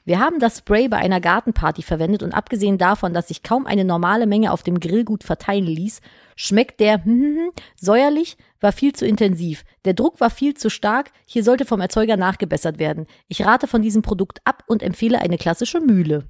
[0.04, 3.84] Wir haben das Spray bei einer Gartenparty verwendet und abgesehen davon, dass sich kaum eine
[3.84, 6.00] normale Menge auf dem Grill gut verteilen ließ,
[6.36, 9.64] schmeckt der hm, säuerlich, war viel zu intensiv.
[9.84, 13.06] Der Druck war viel zu stark, hier sollte vom Erzeuger nachgebessert werden.
[13.28, 16.28] Ich rate von diesem Produkt ab und empfehle eine klassische Mühle.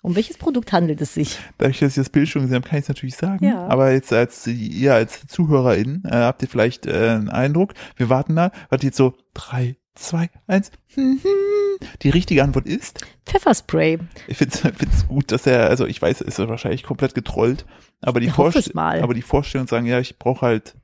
[0.00, 1.38] Um welches Produkt handelt es sich?
[1.58, 3.44] Dass ich das Bild schon gesehen habe, kann ich es natürlich sagen.
[3.44, 3.66] Ja.
[3.66, 7.74] Aber jetzt als ihr als ZuhörerInnen äh, habt ihr vielleicht äh, einen Eindruck.
[7.96, 8.52] Wir warten da.
[8.68, 10.70] Warte jetzt so drei, zwei, eins.
[12.02, 13.04] Die richtige Antwort ist.
[13.26, 13.98] Pfefferspray.
[14.26, 14.56] Ich finde
[14.90, 17.66] es gut, dass er, also ich weiß, ist er wahrscheinlich komplett getrollt,
[18.00, 20.76] aber die, Vorst aber die Vorstellung sagen, ja, ich brauche halt,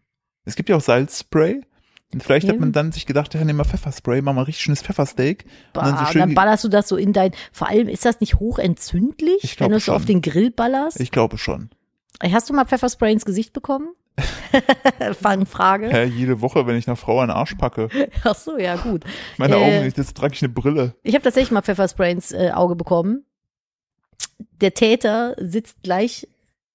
[0.45, 1.63] es gibt ja auch Salzspray.
[2.13, 2.61] Und vielleicht hat Eben.
[2.61, 5.47] man dann sich gedacht, ja, nimm mal Pfefferspray, mach mal richtig schönes Pfeffersteak.
[5.73, 8.05] Bah, und dann so schön, dann ballerst du das so in dein, vor allem ist
[8.05, 11.01] das nicht hochentzündlich, Ich wenn du es so auf den Grill ballerst?
[11.01, 11.71] ich glaube schon.
[12.23, 13.89] Hast du mal Pfefferspray ins Gesicht bekommen?
[15.21, 15.89] Fangfrage.
[15.91, 17.89] Hä, jede Woche, wenn ich einer Frau einen Arsch packe,
[18.25, 19.05] Ach so, ja gut.
[19.39, 20.95] meine Äh, Augen, jetzt trage ich eine Brille.
[21.03, 23.25] Ich habe tatsächlich mal Pfefferspray ins äh, Auge bekommen.
[24.61, 26.29] Der Täter sitzt gleich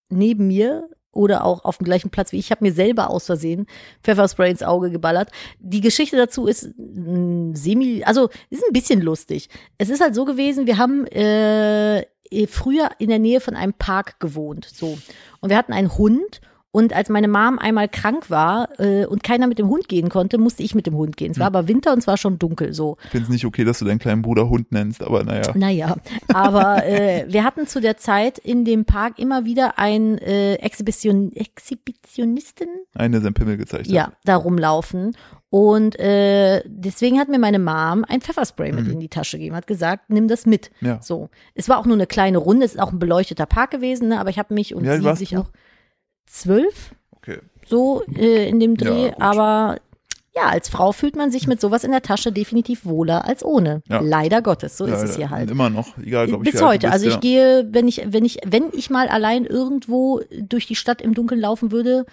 [0.09, 2.45] neben mir oder auch auf dem gleichen Platz wie ich.
[2.45, 3.65] Ich habe mir selber aus Versehen
[4.03, 5.31] Pfefferspray ins Auge geballert.
[5.59, 9.49] Die Geschichte dazu ist mm, semi, also ist ein bisschen lustig.
[9.77, 12.05] Es ist halt so gewesen, wir haben äh,
[12.47, 14.97] früher in der Nähe von einem Park gewohnt, so
[15.39, 16.41] und wir hatten einen Hund.
[16.71, 20.37] Und als meine Mom einmal krank war äh, und keiner mit dem Hund gehen konnte,
[20.37, 21.31] musste ich mit dem Hund gehen.
[21.31, 22.97] Es war aber Winter und es war schon dunkel so.
[23.05, 25.51] Ich finde es nicht okay, dass du deinen kleinen Bruder Hund nennst, aber naja.
[25.55, 25.95] Naja,
[26.31, 31.31] aber äh, wir hatten zu der Zeit in dem Park immer wieder einen äh, Exhibition,
[31.31, 33.93] Exhibitionisten, Eine sein Pimmel gezeigt hat.
[33.93, 35.15] ja, da rumlaufen.
[35.51, 39.65] Und äh, deswegen hat mir meine Mom ein Pfefferspray mit in die Tasche gegeben, hat
[39.65, 40.69] gesagt, nimm das mit.
[40.81, 41.01] Ja.
[41.01, 41.29] So.
[41.55, 44.19] Es war auch nur eine kleine Runde, es ist auch ein beleuchteter Park gewesen, ne?
[44.19, 45.45] aber ich habe mich und alt sie sich du?
[46.29, 47.39] Zwölf, Okay.
[47.67, 49.77] so äh, in dem Dreh, Ja, aber
[50.35, 53.81] ja, als Frau fühlt man sich mit sowas in der Tasche definitiv wohler als ohne.
[53.89, 53.99] Ja.
[53.99, 55.49] Leider Gottes, so ja, ist es hier halt.
[55.51, 56.51] Immer noch, egal, glaube ich.
[56.51, 56.87] Bis heute.
[56.87, 57.19] bist, also ich ja.
[57.19, 61.41] gehe, wenn ich, wenn ich, wenn ich mal allein irgendwo durch die Stadt im Dunkeln
[61.41, 62.05] laufen würde,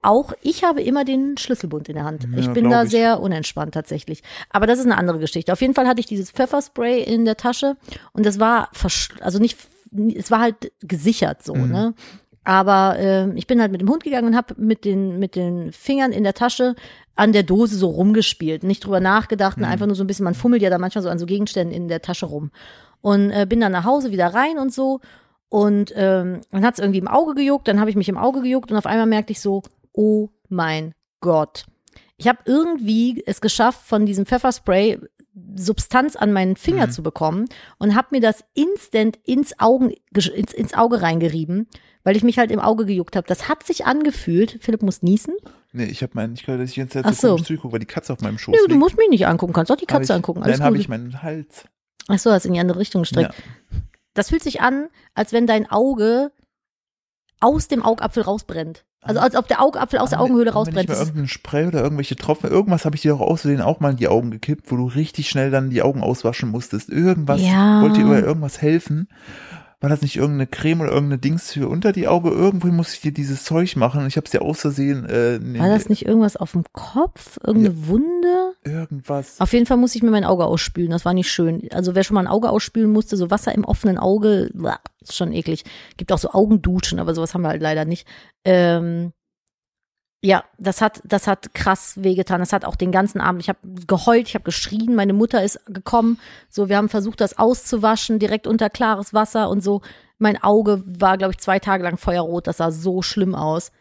[0.00, 2.26] auch ich habe immer den Schlüsselbund in der Hand.
[2.36, 2.90] Ich bin da ich.
[2.90, 4.22] sehr unentspannt tatsächlich.
[4.48, 5.52] Aber das ist eine andere Geschichte.
[5.52, 7.76] Auf jeden Fall hatte ich dieses Pfefferspray in der Tasche
[8.12, 9.58] und das war, versch- also nicht,
[10.16, 11.68] es war halt gesichert so, Mhm.
[11.70, 11.94] ne?
[12.44, 15.72] Aber äh, ich bin halt mit dem Hund gegangen und habe mit den, mit den
[15.72, 16.74] Fingern in der Tasche
[17.14, 18.62] an der Dose so rumgespielt.
[18.62, 21.10] Nicht drüber nachgedacht, und einfach nur so ein bisschen, man fummelt ja da manchmal so
[21.10, 22.50] an so Gegenständen in der Tasche rum.
[23.02, 25.00] Und äh, bin dann nach Hause wieder rein und so.
[25.50, 28.40] Und ähm, dann hat es irgendwie im Auge gejuckt, dann habe ich mich im Auge
[28.40, 29.62] gejuckt und auf einmal merkte ich so,
[29.92, 31.64] oh mein Gott.
[32.16, 35.00] Ich habe irgendwie es geschafft, von diesem Pfefferspray
[35.56, 36.90] Substanz an meinen Finger Mhm.
[36.90, 37.44] zu bekommen
[37.78, 41.68] und habe mir das instant ins, Augen, ins, ins Auge reingerieben,
[42.04, 43.26] weil ich mich halt im Auge gejuckt habe.
[43.26, 44.58] Das hat sich angefühlt.
[44.60, 45.34] Philipp muss niesen.
[45.72, 48.12] Nee, ich habe meinen, ich glaube, dass ich jetzt Ach so zugucke, weil die Katze
[48.12, 48.80] auf meinem Schoß Nö, du liegt.
[48.80, 50.42] musst mich nicht angucken, kannst auch die Katze ich, angucken.
[50.42, 51.64] Alles Dann habe ich meinen Hals.
[52.08, 53.34] Ach so, hast in die andere Richtung gestreckt.
[54.14, 56.32] Das fühlt sich an, als wenn dein Auge
[57.40, 58.84] aus dem Augapfel rausbrennt.
[59.02, 60.88] Also als ob der Augapfel aus der Augenhöhle rausbrennt.
[60.88, 62.50] Nicht mal irgendein Spray oder irgendwelche Tropfen.
[62.50, 65.30] Irgendwas habe ich dir auch Versehen auch mal in die Augen gekippt, wo du richtig
[65.30, 66.90] schnell dann die Augen auswaschen musstest.
[66.90, 67.80] Irgendwas Ja.
[67.80, 69.08] wollte dir über irgendwas helfen.
[69.80, 72.30] War das nicht irgendeine Creme oder irgendeine Dings für unter die Auge?
[72.30, 74.06] Irgendwo musste ich dir dieses Zeug machen.
[74.06, 75.06] Ich habe es dir aus Versehen.
[75.06, 77.38] Äh, nee, War das nicht irgendwas auf dem Kopf?
[77.42, 78.52] Irgendeine Wunde?
[78.64, 79.40] irgendwas?
[79.40, 80.90] Auf jeden Fall musste ich mir mein Auge ausspülen.
[80.90, 81.66] Das war nicht schön.
[81.72, 84.50] Also wer schon mal ein Auge ausspülen musste, so Wasser im offenen Auge,
[85.00, 85.64] ist schon eklig.
[85.96, 88.06] Gibt auch so Augenduschen, aber sowas haben wir halt leider nicht.
[88.44, 89.12] Ähm,
[90.22, 92.40] ja, das hat, das hat krass wehgetan.
[92.40, 93.42] Das hat auch den ganzen Abend.
[93.42, 94.94] Ich habe geheult, ich habe geschrien.
[94.94, 96.18] Meine Mutter ist gekommen.
[96.50, 99.80] So, wir haben versucht, das auszuwaschen, direkt unter klares Wasser und so.
[100.18, 102.46] Mein Auge war, glaube ich, zwei Tage lang feuerrot.
[102.46, 103.72] Das sah so schlimm aus.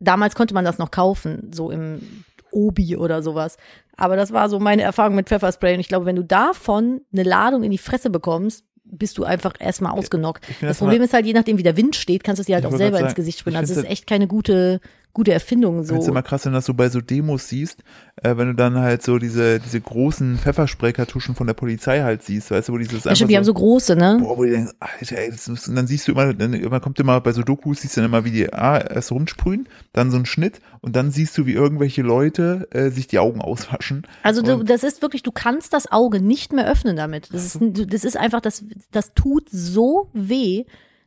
[0.00, 3.56] damals konnte man das noch kaufen, so im Obi oder sowas.
[3.96, 5.74] Aber das war so meine Erfahrung mit Pfefferspray.
[5.74, 9.54] Und ich glaube, wenn du davon eine Ladung in die Fresse bekommst, bist du einfach
[9.58, 10.44] erstmal ausgenockt.
[10.48, 12.56] Das das Problem ist halt, je nachdem wie der Wind steht, kannst du es dir
[12.56, 13.56] halt auch selber ins Gesicht ich sprühen.
[13.56, 14.80] Also es ist echt keine gute,
[15.14, 16.10] gute Erfindung Ich finde es so.
[16.10, 17.82] immer krass, wenn du das so bei so Demos siehst,
[18.16, 22.50] äh, wenn du dann halt so diese, diese großen Pfefferspray-Kartuschen von der Polizei halt siehst,
[22.50, 24.18] weißt du, wo dieses Ja, stimmt, die haben so große, ne?
[24.20, 26.80] boah, wo du denkst, Alter, ey, das ist, und dann siehst du immer, dann, man
[26.80, 30.10] kommt immer bei so Dokus, siehst du dann immer, wie die ah, erst rumsprühen, dann
[30.10, 34.06] so ein Schnitt und dann siehst du, wie irgendwelche Leute äh, sich die Augen auswaschen.
[34.24, 37.32] Also du, das ist wirklich, du kannst das Auge nicht mehr öffnen damit.
[37.32, 40.64] Das ist, das ist einfach, das, das tut so weh.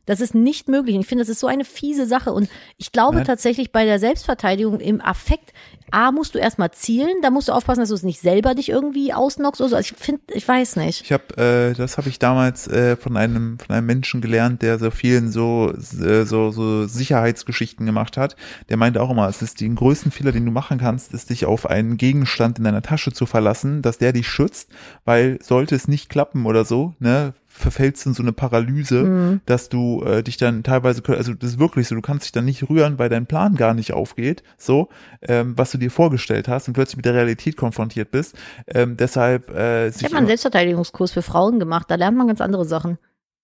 [0.08, 0.94] Das ist nicht möglich.
[0.94, 2.32] Und ich finde, das ist so eine fiese Sache.
[2.32, 2.48] Und
[2.78, 3.26] ich glaube Nein.
[3.26, 5.52] tatsächlich bei der Selbstverteidigung im Affekt,
[5.90, 8.70] A, musst du erstmal zielen, da musst du aufpassen, dass du es nicht selber dich
[8.70, 9.76] irgendwie ausnockst oder so.
[9.76, 11.02] Also ich finde, ich weiß nicht.
[11.02, 14.78] Ich habe, äh, das habe ich damals äh, von einem von einem Menschen gelernt, der
[14.78, 18.36] so vielen so äh, so so Sicherheitsgeschichten gemacht hat.
[18.70, 21.44] Der meinte auch immer, es ist den größten Fehler, den du machen kannst, ist dich
[21.44, 24.70] auf einen Gegenstand in deiner Tasche zu verlassen, dass der dich schützt,
[25.04, 29.40] weil sollte es nicht klappen oder so, ne, verfällst du in so eine Paralyse, Mhm.
[29.46, 32.44] dass du äh, dich dann teilweise, also das ist wirklich so, du kannst dich dann
[32.44, 34.88] nicht rühren, weil dein Plan gar nicht aufgeht, so,
[35.22, 38.36] ähm, was du dir vorgestellt hast und plötzlich mit der Realität konfrontiert bist.
[38.66, 42.40] Ähm, deshalb äh, Ich habe mal einen Selbstverteidigungskurs für Frauen gemacht, da lernt man ganz
[42.40, 42.98] andere Sachen.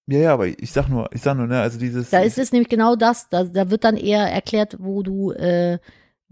[0.06, 2.10] ja, ja, aber ich sag nur, ich sag nur, ne, also dieses.
[2.10, 3.28] Da ist es nämlich genau das.
[3.28, 5.78] Da, da wird dann eher erklärt, wo du, äh,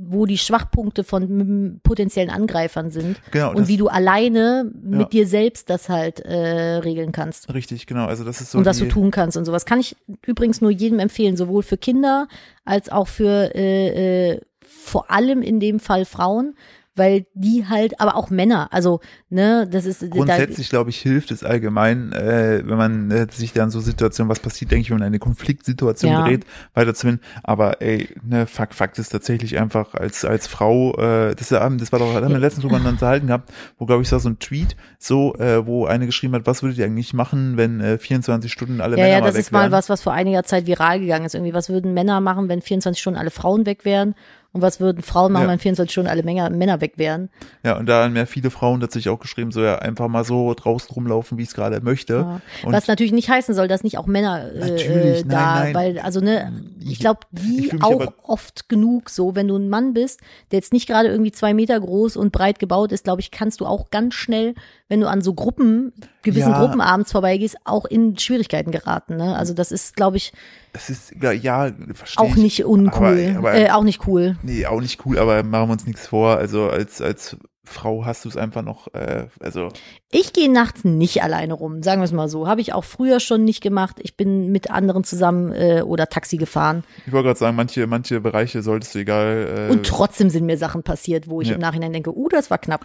[0.09, 5.07] wo die Schwachpunkte von potenziellen Angreifern sind genau, und wie du alleine mit Ja.
[5.09, 7.53] dir selbst das halt äh, regeln kannst.
[7.53, 8.59] Richtig, genau, also das ist so.
[8.59, 9.64] und was du tun kannst und sowas.
[9.66, 9.96] Kann ich
[10.26, 12.28] übrigens nur jedem empfehlen, sowohl für Kinder
[12.64, 16.55] als auch für äh, äh, vor allem in dem Fall Frauen,
[16.95, 21.43] weil die halt, aber auch Männer, also, ne, das ist Grundsätzlich, glaube ich, hilft es
[21.43, 25.05] allgemein, äh, wenn man äh, sich dann so Situationen, was passiert, denke ich, wenn man
[25.05, 26.22] in eine Konfliktsituation Ja.
[26.22, 27.20] gerät, weiterzufinden.
[27.43, 31.93] Aber ey, ne, Fakt, Fakt ist tatsächlich einfach als als Frau, äh, das, ist- das
[31.93, 34.76] war doch, da haben wir letztens drüber unterhalten gehabt, wo glaube ich so ein Tweet,
[34.99, 38.80] so, äh, wo eine geschrieben hat, was würdet ihr eigentlich machen, wenn äh, 24 Stunden
[38.80, 41.34] alle Ja, Männer ja, das ist mal was, was vor einiger Zeit viral gegangen ist.
[41.34, 44.14] Irgendwie, was würden Männer machen, wenn 24 Stunden alle Frauen weg wären?
[44.55, 45.50] Und was würden Frauen machen, Ja.
[45.50, 47.30] wenn 24 Stunden alle Männer, Männer weg wären?
[47.64, 50.53] Ja, und da haben ja viele Frauen tatsächlich auch geschrieben, so ja, einfach mal so
[50.53, 52.12] draußen rumlaufen, wie ich es gerade möchte.
[52.14, 52.40] Ja.
[52.64, 55.74] Was natürlich nicht heißen soll, dass nicht auch Männer äh, Natürlich, äh, nein, da, nein.
[55.74, 59.57] weil, also ne, ich glaube, Ich die fühl mich auch oft genug so, wenn du
[59.57, 63.05] ein Mann bist, der jetzt nicht gerade irgendwie zwei Meter groß und breit gebaut ist,
[63.05, 64.55] glaube ich, kannst du auch ganz schnell,
[64.93, 66.61] wenn du an so Gruppen, gewissen Ja.
[66.61, 69.16] Gruppen abends vorbeigehst, auch in Schwierigkeiten geraten.
[69.16, 69.34] Ne?
[69.34, 70.34] Also das ist, glaube ich,
[70.74, 72.43] es ist, ja, ja verstehe auch ich.
[72.43, 73.34] nicht uncool.
[73.38, 74.36] Aber, aber äh, auch nicht cool.
[74.43, 76.36] Nee, auch nicht cool, aber machen wir uns nichts vor.
[76.36, 79.68] Also als, als Frau hast du es einfach noch, äh, also
[80.11, 82.47] Ich gehe nachts nicht alleine rum, sagen wir es mal so.
[82.47, 83.97] Habe ich auch früher schon nicht gemacht.
[84.03, 86.84] Ich bin mit anderen zusammen äh, oder Taxi gefahren.
[87.07, 89.68] ich wollte gerade sagen, manche, manche Bereiche solltest du egal.
[89.70, 91.55] Äh, Und trotzdem sind mir Sachen passiert, wo ich Ja.
[91.55, 92.84] im Nachhinein denke, uh, das war knapp.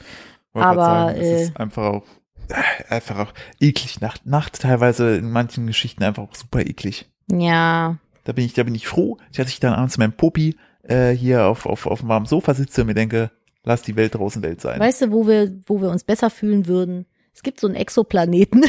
[0.64, 2.05] Aber, sagen, es äh, ist einfach auch,
[2.49, 4.01] äh, einfach auch eklig.
[4.01, 7.10] Nacht, Nacht teilweise in manchen Geschichten einfach auch super eklig.
[7.32, 10.55] Ja, Da bin ich, da bin ich froh, dass ich dann abends mit meinem Popi
[10.84, 13.32] äh, hier auf, auf, auf dem warmen Sofa sitze und mir denke,
[13.64, 14.80] lass die Welt draußen Welt sein.
[14.80, 17.05] weißt du, wo wir, wo wir uns besser fühlen würden?
[17.34, 18.66] Es gibt so einen Exoplaneten.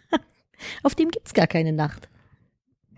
[0.82, 2.08] Auf dem gibt's gar keine Nacht.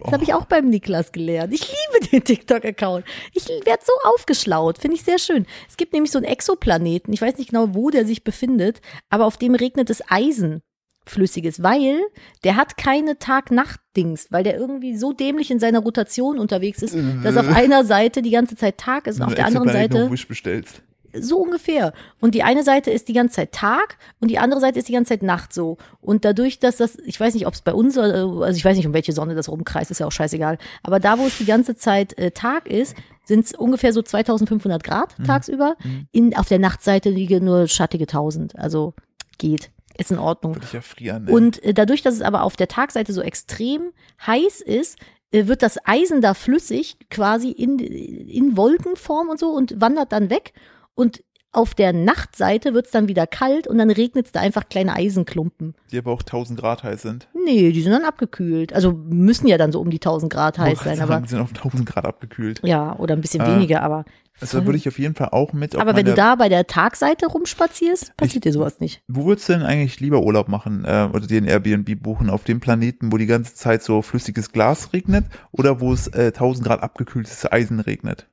[0.02, 1.52] Das habe ich auch beim Niklas gelernt.
[1.52, 3.04] Ich liebe den TikTok-Account.
[3.34, 4.78] Ich werde so aufgeschlaut.
[4.78, 5.46] Finde ich sehr schön.
[5.68, 7.12] Es gibt nämlich so einen Exoplaneten.
[7.12, 10.62] Ich weiß nicht genau, wo der sich befindet, aber auf dem regnet es Eisen.
[11.06, 11.98] Flüssiges, weil
[12.44, 16.94] der hat keine Tag-Nacht-Dings, weil der irgendwie so dämlich in seiner Rotation unterwegs ist,
[17.24, 20.28] dass auf einer Seite die ganze Zeit Tag ist und auf der anderen Seite Wish
[20.28, 20.82] bestellst.
[21.18, 21.92] So ungefähr.
[22.20, 24.92] Und die eine Seite ist die ganze Zeit Tag und die andere Seite ist die
[24.92, 25.78] ganze Zeit Nacht so.
[26.00, 28.76] Und dadurch, dass das, ich weiß nicht, ob es bei uns, äh, also ich weiß
[28.76, 30.58] nicht, um welche Sonne das rumkreist, ist ja auch scheißegal.
[30.82, 34.82] Aber da, wo es die ganze Zeit äh, Tag ist, sind es ungefähr so 2500
[34.82, 35.76] Grad tagsüber.
[36.10, 38.58] In, auf der Nachtseite liegen nur schattige 1000.
[38.58, 38.94] Also
[39.38, 39.70] geht.
[39.96, 40.54] Ist in Ordnung.
[40.54, 41.28] Würde ich ja frieren.
[41.28, 41.34] ey.
[41.34, 43.92] Und äh, dadurch, dass es aber auf der Tagseite so extrem
[44.26, 44.98] heiß ist,
[45.32, 50.30] äh, wird das Eisen da flüssig quasi in, in Wolkenform und so und wandert dann
[50.30, 50.52] weg.
[51.00, 51.22] Und
[51.52, 54.94] auf der Nachtseite wird es dann wieder kalt und dann regnet es da einfach kleine
[54.94, 55.74] Eisenklumpen.
[55.90, 57.28] die aber auch 1000 Grad heiß sind.
[57.44, 58.72] Nee, die sind dann abgekühlt.
[58.72, 61.30] Also müssen ja dann so um die 1000 Grad heiß sein, gerade aber sagen, Die
[61.30, 62.60] sind auf 1000 Grad abgekühlt.
[62.62, 63.52] ja, oder ein bisschen Ah.
[63.56, 64.04] weniger, aber.
[64.40, 65.74] Also da würde ich auf jeden Fall auch mit.
[65.76, 69.02] aber wenn du da bei der Tagseite rumspazierst, passiert dir sowas nicht.
[69.08, 72.30] Wo würdest du denn eigentlich lieber Urlaub machen äh, oder den Airbnb buchen?
[72.30, 76.26] Auf dem Planeten, wo die ganze Zeit so flüssiges Glas regnet oder wo es äh,
[76.28, 78.28] 1000 Grad abgekühltes Eisen regnet?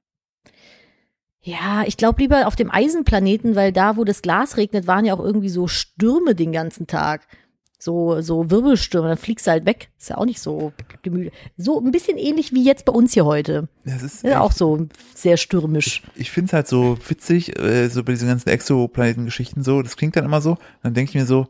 [1.48, 5.14] Ja, ich glaube lieber auf dem Eisenplaneten, weil da, wo das Glas regnet, waren ja
[5.14, 7.26] auch irgendwie so Stürme den ganzen Tag.
[7.80, 9.90] so, so Wirbelstürme, dann fliegst du halt weg.
[9.98, 10.74] Ist ja auch nicht so
[11.04, 11.32] gemütlich.
[11.56, 13.70] So ein bisschen ähnlich wie jetzt bei uns hier heute.
[13.86, 16.02] Das ist Ja, auch so sehr stürmisch.
[16.16, 20.18] ich finde es halt so witzig, äh, so bei diesen ganzen Exoplaneten-Geschichten so, das klingt
[20.18, 21.48] dann immer so, dann denke ich mir so,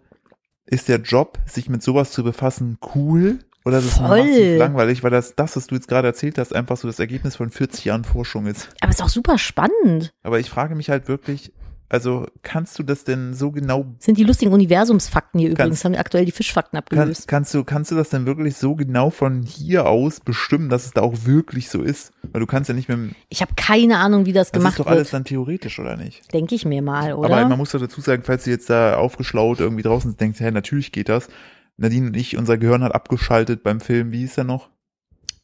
[0.68, 3.40] ist der Job, sich mit sowas zu befassen, cool?
[3.68, 4.24] Oder ist es Voll.
[4.24, 7.36] massiv langweilig, weil das, das, was du jetzt gerade erzählt hast, einfach so das Ergebnis
[7.36, 8.70] von 40 Jahren Forschung ist.
[8.82, 10.14] Aber ist auch super spannend.
[10.24, 11.52] Aber ich frage mich halt wirklich,
[11.90, 15.94] also kannst du das denn so genau, Sind die lustigen Universumsfakten hier übrigens, Ganz- haben
[15.94, 17.28] wir aktuell die Fischfakten kann, abgelöst.
[17.30, 20.92] kannst du, kannst du das denn wirklich so genau von hier aus bestimmen, dass es
[20.92, 22.12] da auch wirklich so ist?
[22.34, 24.74] Weil du kannst ja nicht mit dem, Ich habe keine Ahnung, wie das, das gemacht
[24.74, 25.14] ist doch alles wird.
[25.14, 26.34] dann theoretisch, oder nicht?
[26.34, 27.30] Denke ich mir mal, oder?
[27.38, 30.52] Aber man muss doch dazu sagen, falls du jetzt da aufgeschlaut irgendwie draußen denkst, hey,
[30.52, 31.30] natürlich geht das.
[31.78, 34.70] Nadine und ich, unser Gehirn hat abgeschaltet beim Film, wie hieß der noch?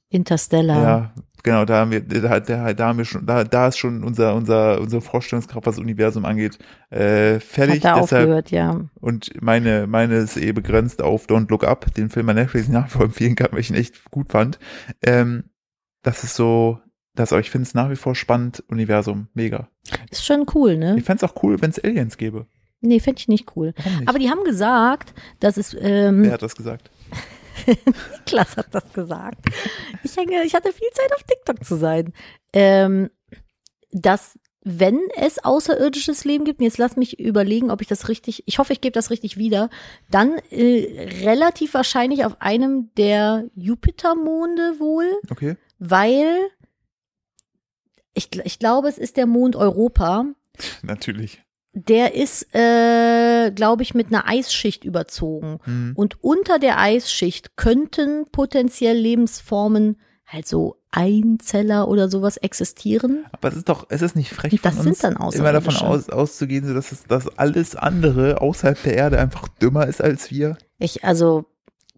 [0.09, 0.83] Interstellar.
[0.83, 4.03] Ja, genau, da haben wir, da, da, da haben wir schon, da, da ist schon
[4.03, 6.59] unser, unser, unsere Vorstellungskraft, was das Universum angeht,
[6.91, 7.83] äh, fertig.
[7.83, 8.79] Hat da Deshalb, aufgehört, ja.
[8.99, 12.85] und meine, meine ist eh begrenzt auf Don't Look Up, den Film bei Netflix nach
[12.85, 14.59] wie vor empfehlen kann, weil ich ihn echt gut fand.
[15.03, 15.45] Ähm,
[16.03, 16.79] das ist so,
[17.15, 19.67] das, aber ich finde es nach wie vor spannend, Universum, mega.
[20.11, 20.95] Ist schon cool, ne?
[20.97, 22.47] Ich fände es auch cool, wenn es Aliens gäbe.
[22.83, 23.73] Nee, fände ich nicht cool.
[23.97, 24.07] Nicht?
[24.07, 26.91] Aber die haben gesagt, dass es, ähm, Wer hat das gesagt?
[27.65, 29.45] Niklas hat das gesagt.
[30.03, 32.13] Ich denke, ich hatte viel Zeit auf TikTok zu sein.
[32.51, 33.09] Ähm,
[33.91, 38.43] dass wenn es außerirdisches Leben gibt, und jetzt lass mich überlegen, ob ich das richtig,
[38.47, 39.69] ich hoffe, ich gebe das richtig wieder,
[40.09, 45.57] dann äh, relativ wahrscheinlich auf einem der Jupitermonde wohl, Okay.
[45.79, 46.37] weil
[48.13, 50.25] ich, ich glaube, es ist der Mond Europa.
[50.81, 51.42] Natürlich.
[51.73, 55.57] Der ist, äh, glaube ich, mit einer Eisschicht überzogen.
[55.63, 55.93] Hm.
[55.95, 59.97] Und unter der Eisschicht könnten potenziell Lebensformen,
[60.27, 63.25] halt so Einzeller oder sowas existieren.
[63.31, 65.75] Aber es ist doch, es ist nicht frech Das von sind uns, dann immer davon
[65.77, 70.57] aus, auszugehen, dass, es, dass alles andere außerhalb der Erde einfach dümmer ist als wir.
[70.77, 71.45] Ich, also,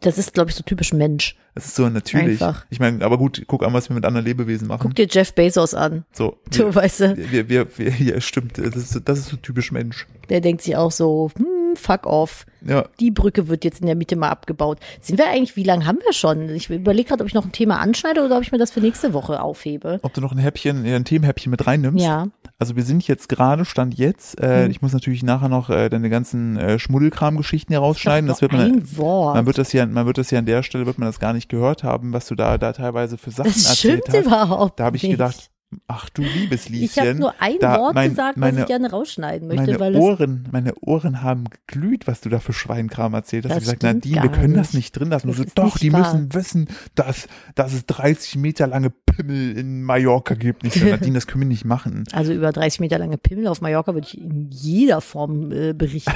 [0.05, 1.35] das ist, glaube ich, so typisch Mensch.
[1.55, 2.41] Das ist so natürlich.
[2.41, 2.65] Einfach.
[2.69, 4.81] Ich meine, aber gut, guck an, was wir mit anderen Lebewesen machen.
[4.83, 6.03] Guck dir Jeff Bezos an.
[6.11, 9.29] So, Du wir, weißt du, wir, wir, wir, ja, stimmt, das ist, so- das ist
[9.29, 10.05] so typisch Mensch.
[10.29, 11.45] der denkt sich auch so, hm,
[11.75, 12.45] fuck off.
[12.65, 14.79] Ja, Die Brücke wird jetzt in der Mitte mal abgebaut.
[14.99, 16.49] Sind wir eigentlich, wie lange haben wir schon?
[16.49, 18.79] Ich überlege gerade, ob ich noch ein Thema anschneide oder ob ich mir das für
[18.81, 19.99] nächste Woche aufhebe.
[20.01, 22.03] ob du noch ein Häppchen, ja, ein Themenhäppchen mit reinnimmst.
[22.03, 22.27] Ja.
[22.57, 24.71] Also wir sind jetzt gerade, Stand jetzt, äh, Hm.
[24.71, 28.27] ich muss natürlich nachher noch äh, deine ganzen äh, Schmuddelkram-Geschichten hier rausschneiden.
[28.27, 29.35] Doch Das wird man, ein Wort.
[29.35, 31.33] man wird das ja, man wird das ja an der Stelle, wird man das gar
[31.33, 34.25] nicht gehört haben, was du da, da teilweise für Sachen das erzählt stimmt hast.
[34.25, 35.11] überhaupt Da habe ich nicht.
[35.11, 35.49] gedacht,
[35.87, 36.83] ach du liebes Lieschen.
[36.85, 39.79] Ich habe nur ein da Wort mein- gesagt, was meine- ich gerne rausschneiden möchte, meine
[39.79, 43.51] weil Ohren, meine Ohren haben geglüht, was du da für Schweinkram erzählt hast.
[43.51, 44.75] Das Ich gesagt, Nadine, wir können das nicht.
[44.85, 45.27] nicht drin lassen.
[45.27, 46.13] Das so, doch, nicht die wahr.
[46.13, 50.63] müssen wissen, dass, dass es 30 Meter lange Pimmel in Mallorca gibt.
[50.63, 52.03] Nicht so, Nadine, das können wir nicht machen.
[52.11, 56.11] Also über 30 Meter lange Pimmel auf Mallorca würde ich in jeder Form äh, berichten.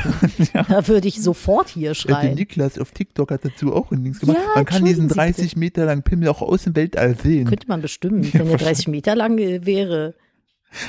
[0.70, 2.36] Da würde ich sofort hier Äh, Der schreien.
[2.36, 4.38] Niklas auf TikTok hat dazu auch ein Links gemacht.
[4.38, 7.47] Ja, Man kann diesen entschuldigen Sie 30 Meter langen Pimmel auch aus dem Weltall sehen.
[7.47, 10.16] Könnte man bestimmen, wenn der 30 Meter lang wäre.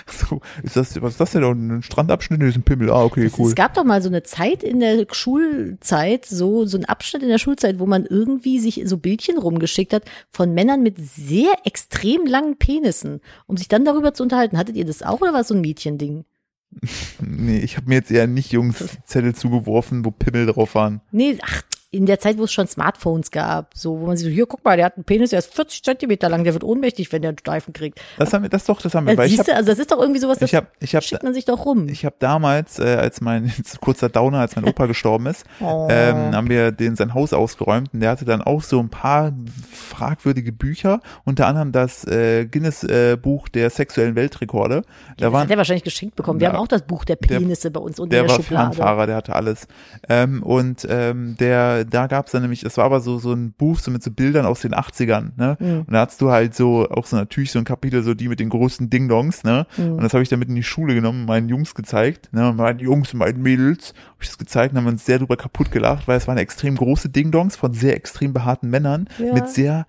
[0.06, 1.42] So, ist das, was ist das denn?
[1.42, 2.38] Ein Strandabschnitt?
[2.40, 2.90] Nee, ist ein Pimmel.
[2.90, 3.48] Ah, okay, Es, cool.
[3.48, 7.30] es gab doch mal so eine Zeit in der Schulzeit, so, so ein Abschnitt in
[7.30, 12.26] der Schulzeit, wo man irgendwie sich so Bildchen rumgeschickt hat von Männern mit sehr extrem
[12.26, 14.58] langen Penissen, um sich dann darüber zu unterhalten.
[14.58, 16.24] Hattet ihr das auch oder war es so ein Mädchending?
[17.22, 21.00] Nee, ich habe mir jetzt eher nicht Jungs Zettel zugeworfen, wo Pimmel drauf waren.
[21.10, 24.32] Nee, ach, in der Zeit, wo es schon Smartphones gab, so, wo man sich so,
[24.32, 27.10] hier, guck mal, der hat einen Penis, der ist 40 Zentimeter lang, der wird ohnmächtig,
[27.12, 28.00] wenn der einen Steifen kriegt.
[28.16, 29.14] Das haben wir, das doch, das haben wir.
[29.14, 30.68] Ja, weil ich siehst habe du, also das ist doch irgendwie sowas, das ich hab,
[30.78, 31.88] ich hab, schickt man sich doch rum.
[31.88, 35.88] ich hab damals, äh, als mein, kurzer Downer, als mein Opa gestorben ist, Oh.
[35.90, 39.32] ähm, haben wir den sein Haus ausgeräumt und der hatte dann auch so ein paar
[39.72, 43.16] fragwürdige Bücher, unter anderem das äh, Guinness äh,
[43.54, 44.82] der sexuellen Weltrekorde.
[45.16, 46.40] Da das waren hat er wahrscheinlich geschenkt bekommen.
[46.40, 46.52] Wir Ja.
[46.52, 48.74] haben auch das Buch der Der- Penisse bei uns unten der in der war Schublade.
[48.74, 49.66] Fernfahrer, der hatte alles.
[50.08, 53.78] Ähm, und ähm, der, da gab's dann nämlich, das war aber so so ein Buch
[53.78, 55.56] so mit so Bildern aus den 80ern, ne?
[55.60, 55.78] Mhm.
[55.80, 58.40] Und da hast du halt so auch so natürlich so ein Kapitel so die mit
[58.40, 59.66] den größten Ding-Dongs, ne?
[59.76, 59.92] Mhm.
[59.92, 62.52] Und das habe ich dann mit in die Schule genommen, meinen Jungs gezeigt, ne?
[62.56, 66.08] Meinen Jungs, meinen Mädels, habe ich das gezeigt und haben uns sehr drüber kaputt gelacht,
[66.08, 69.34] weil es waren extrem große Ding-Dongs von sehr extrem behaarten Männern Ja.
[69.34, 69.86] mit sehr,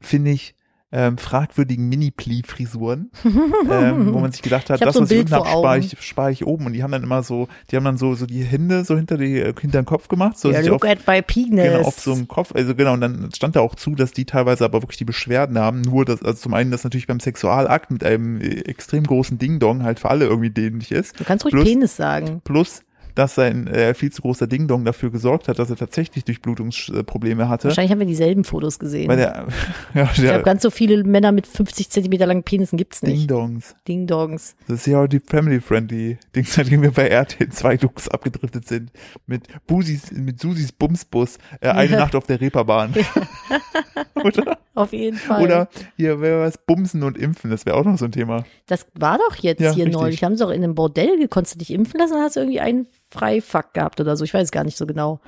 [0.00, 0.54] finde ich,
[0.92, 3.10] ähm, fragwürdigen Mini-Plee-Frisuren,
[3.70, 5.78] ähm, wo man sich gedacht hat, Ich das, so was ich Bild unten habe, spare
[5.78, 6.66] ich, spare ich oben.
[6.66, 9.16] Und die haben dann immer so, die haben dann so, so die Hände so hinter
[9.16, 11.64] die, äh, hinter den Kopf gemacht, so ja, sich auf, look at my penis.
[11.64, 14.24] genau, auf so einem Kopf, also genau, und dann stand da auch zu, dass die
[14.24, 17.90] teilweise aber wirklich die Beschwerden haben, nur dass, also zum einen, dass natürlich beim Sexualakt
[17.90, 21.54] mit einem äh, extrem großen Ding-Dong halt für alle irgendwie dämlich ist, du kannst ruhig
[21.54, 22.40] plus- Penis sagen.
[22.44, 22.82] plus
[23.20, 27.68] dass sein äh, viel zu großer Ding-Dong dafür gesorgt hat, dass er tatsächlich Durchblutungsprobleme hatte.
[27.68, 29.08] Wahrscheinlich haben wir dieselben Fotos gesehen.
[29.08, 29.46] Weil der,
[29.94, 33.18] ja, ich glaube, ganz so viele Männer mit 50 Zentimeter langen Penissen gibt's nicht.
[33.18, 33.76] Ding-Dongs.
[33.86, 34.56] Ding-Dongs.
[34.68, 38.90] Das ist ja auch die family-friendly Dings, nachdem wir bei RTL 2 Lux abgedriftet sind.
[39.26, 41.98] Mit Busis, mit Susis Bumsbus, äh, eine.
[41.98, 42.94] Nacht auf der Reeperbahn.
[44.24, 44.58] Oder?
[44.74, 45.42] Auf jeden Fall.
[45.42, 48.44] Oder hier wäre was Bumsen und Impfen, das wäre auch noch so ein Thema.
[48.66, 50.00] Das war doch jetzt Ja, hier richtig.
[50.00, 50.24] neulich.
[50.24, 52.86] Haben sie doch in einem Bordell, konntest du dich impfen lassen, hast du irgendwie einen
[53.10, 54.24] Freifuck gehabt oder so.
[54.24, 55.20] Ich weiß es gar nicht so genau.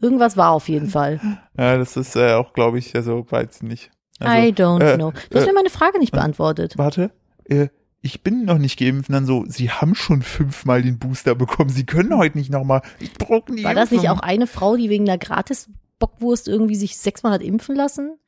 [0.00, 1.20] Irgendwas war auf jeden Fall.
[1.58, 3.90] Ja, das ist äh, auch, glaube ich, also weiß nicht.
[4.20, 5.12] Also, I don't äh, know.
[5.30, 6.76] Du hast äh, mir meine Frage nicht beantwortet.
[6.76, 7.12] Warte,
[7.44, 7.68] äh,
[8.02, 9.08] ich bin noch nicht geimpft.
[9.08, 11.70] Und dann so, Sie haben schon fünfmal den Booster bekommen.
[11.70, 12.82] Sie können heute nicht nochmal.
[13.00, 16.76] Ich brauche nie War das nicht auch eine Frau, die wegen einer gratis Bockwurst irgendwie
[16.76, 18.18] sich sechsmal hat impfen lassen?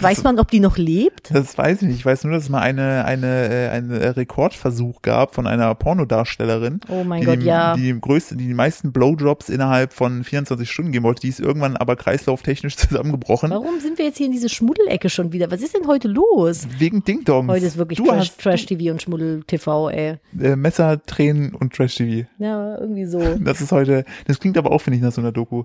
[0.00, 1.30] Weiß man, ob die noch lebt?
[1.32, 1.98] Das weiß ich nicht.
[1.98, 6.80] Ich weiß nur, dass es mal eine, eine, äh, einen Rekordversuch gab von einer Pornodarstellerin,
[6.88, 7.74] Oh mein die, Gott, die, ja.
[7.76, 11.20] die, die größte, die die meisten Blowjobs innerhalb von 24 Stunden geben wollte.
[11.22, 13.50] Die ist irgendwann aber kreislauftechnisch zusammengebrochen.
[13.50, 15.50] Warum sind wir jetzt hier in diese Schmuddelecke schon wieder?
[15.50, 16.66] Was ist denn heute los?
[16.78, 17.50] Wegen Ding-Dongs.
[17.50, 20.16] Heute ist wirklich Trash, hast Trash TV und Schmuddel-TV, ey.
[20.40, 22.26] äh, Messer, Tränen und Trash-TV.
[22.38, 23.20] Ja, irgendwie so.
[23.46, 25.64] Das ist heute, das klingt aber auch, finde ich, nach so einer Doku.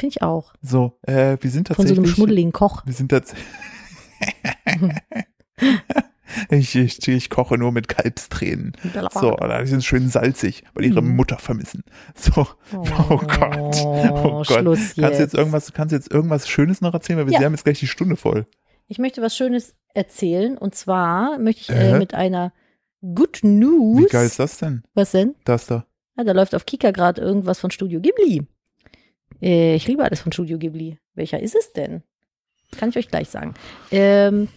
[0.00, 0.54] Finde ich auch.
[0.62, 1.98] So, äh, wir sind Von so tatsächlich.
[1.98, 2.82] einem schmuddeligen Koch.
[2.86, 3.46] Wir sind tatsächlich.
[6.50, 8.72] ich, ich, ich koche nur mit Kalbstränen.
[9.12, 11.16] So, die sind schön salzig, weil ihre Mhm.
[11.16, 11.84] Mutter vermissen.
[12.14, 13.76] So, oh Gott.
[13.84, 14.46] Oh Gott.
[14.46, 15.34] Schluss kannst du jetzt jetzt.
[15.34, 17.18] irgendwas, kannst du jetzt irgendwas Schönes noch erzählen?
[17.18, 17.42] Weil wir Ja.
[17.44, 18.46] haben jetzt gleich die Stunde voll.
[18.86, 20.56] Ich möchte was Schönes erzählen.
[20.56, 21.98] Und zwar möchte ich äh, Äh?
[21.98, 22.52] mit einer
[23.02, 23.98] Good News.
[24.04, 24.82] Wie geil ist das denn?
[24.94, 25.34] Was denn?
[25.44, 25.84] Das da.
[26.16, 28.46] Ja, da läuft auf Kika gerade irgendwas von Studio Ghibli.
[29.42, 30.98] Äh, ich liebe alles von Studio Ghibli.
[31.14, 32.02] Welcher ist es denn?
[32.76, 33.54] Kann ich euch gleich sagen.
[33.90, 34.48] Ähm,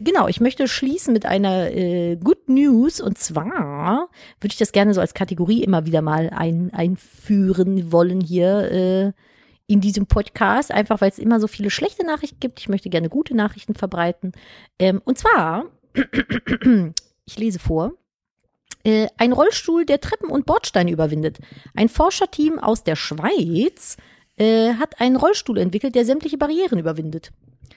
[0.00, 3.00] genau, ich möchte schließen mit einer äh, Good News.
[3.00, 4.08] Und zwar
[4.40, 9.12] würde ich das gerne so als Kategorie immer wieder mal ein, einführen wollen hier äh,
[9.66, 10.72] in diesem Podcast.
[10.72, 12.60] Einfach weil es immer so viele schlechte Nachrichten gibt.
[12.60, 14.32] Ich möchte gerne gute Nachrichten verbreiten.
[14.78, 15.66] Ähm, und zwar,
[17.24, 17.92] ich lese vor.
[18.84, 21.38] Äh, ein Rollstuhl, der Treppen und Bordsteine überwindet.
[21.74, 23.96] Ein Forscherteam aus der Schweiz
[24.36, 27.32] äh, hat einen Rollstuhl entwickelt, der sämtliche Barrieren überwindet.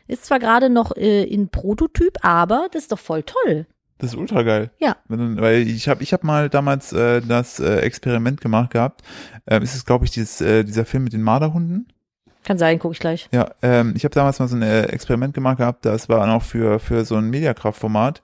[0.07, 3.65] Ist zwar gerade noch äh, in Prototyp, aber das ist doch voll toll.
[3.99, 4.69] Das ist ultra geil.
[4.77, 4.97] Ja.
[5.07, 9.01] Weil ich habe ich hab mal damals äh, das äh, Experiment gemacht gehabt.
[9.47, 11.87] Ähm, ist es, glaube ich, dieses, äh, dieser Film mit den Marderhunden?
[12.43, 13.27] Kann sein, gucke ich gleich.
[13.33, 16.43] Ja, ähm, ich habe damals mal so ein äh, Experiment gemacht gehabt, das war noch
[16.43, 18.21] für, für so ein Mediakraftformat.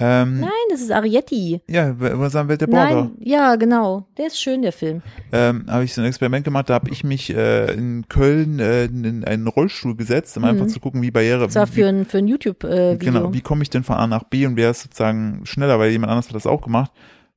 [0.00, 1.60] Ähm, Nein, das ist Arietti.
[1.68, 2.94] Ja, über seinem Welt der Border.
[2.94, 4.06] Nein, ja, genau.
[4.16, 5.02] Der ist schön, der Film.
[5.32, 8.84] Ähm, habe ich so ein Experiment gemacht, da habe ich mich äh, in Köln äh,
[8.84, 10.48] in einen Rollstuhl gesetzt, um Mhm.
[10.50, 11.46] einfach zu gucken, wie Barriere.
[11.46, 12.96] Das war wie, für ein, für ein YouTube-Video.
[12.98, 15.90] Genau, wie komme ich denn von A nach B und wer ist sozusagen schneller, weil
[15.90, 16.92] jemand anders hat das auch gemacht.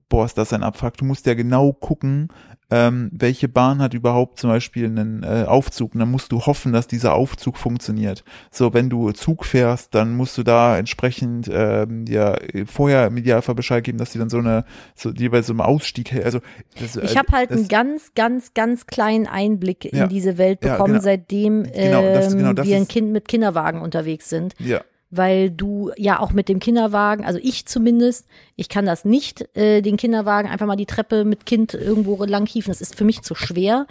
[0.07, 0.97] Boah, ist das ein Abfuck.
[0.97, 2.27] Du musst ja genau gucken,
[2.71, 5.93] ähm, welche Bahn hat überhaupt zum Beispiel einen äh, Aufzug.
[5.93, 8.23] Und dann musst du hoffen, dass dieser Aufzug funktioniert.
[8.49, 13.55] So, wenn du Zug fährst, dann musst du da entsprechend ähm, ja vorher im Idealfall
[13.55, 14.63] Bescheid geben, dass die dann so eine,
[14.95, 16.39] so die bei so einem Ausstieg, also
[16.79, 20.03] das, ich habe halt das, einen ganz, ganz, ganz kleinen Einblick Ja.
[20.03, 21.03] in diese Welt Ja, bekommen, genau.
[21.03, 24.53] seitdem Genau, das- ähm, genau, das wir ein Kind mit Kinderwagen unterwegs sind.
[24.59, 24.81] ja,
[25.11, 29.81] weil du ja auch mit dem Kinderwagen, also ich zumindest, ich kann das nicht, äh,
[29.81, 32.71] den Kinderwagen einfach mal die Treppe mit Kind irgendwo lang hieven.
[32.71, 33.87] Das ist für mich zu schwer.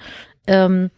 [0.47, 0.91] Ähm,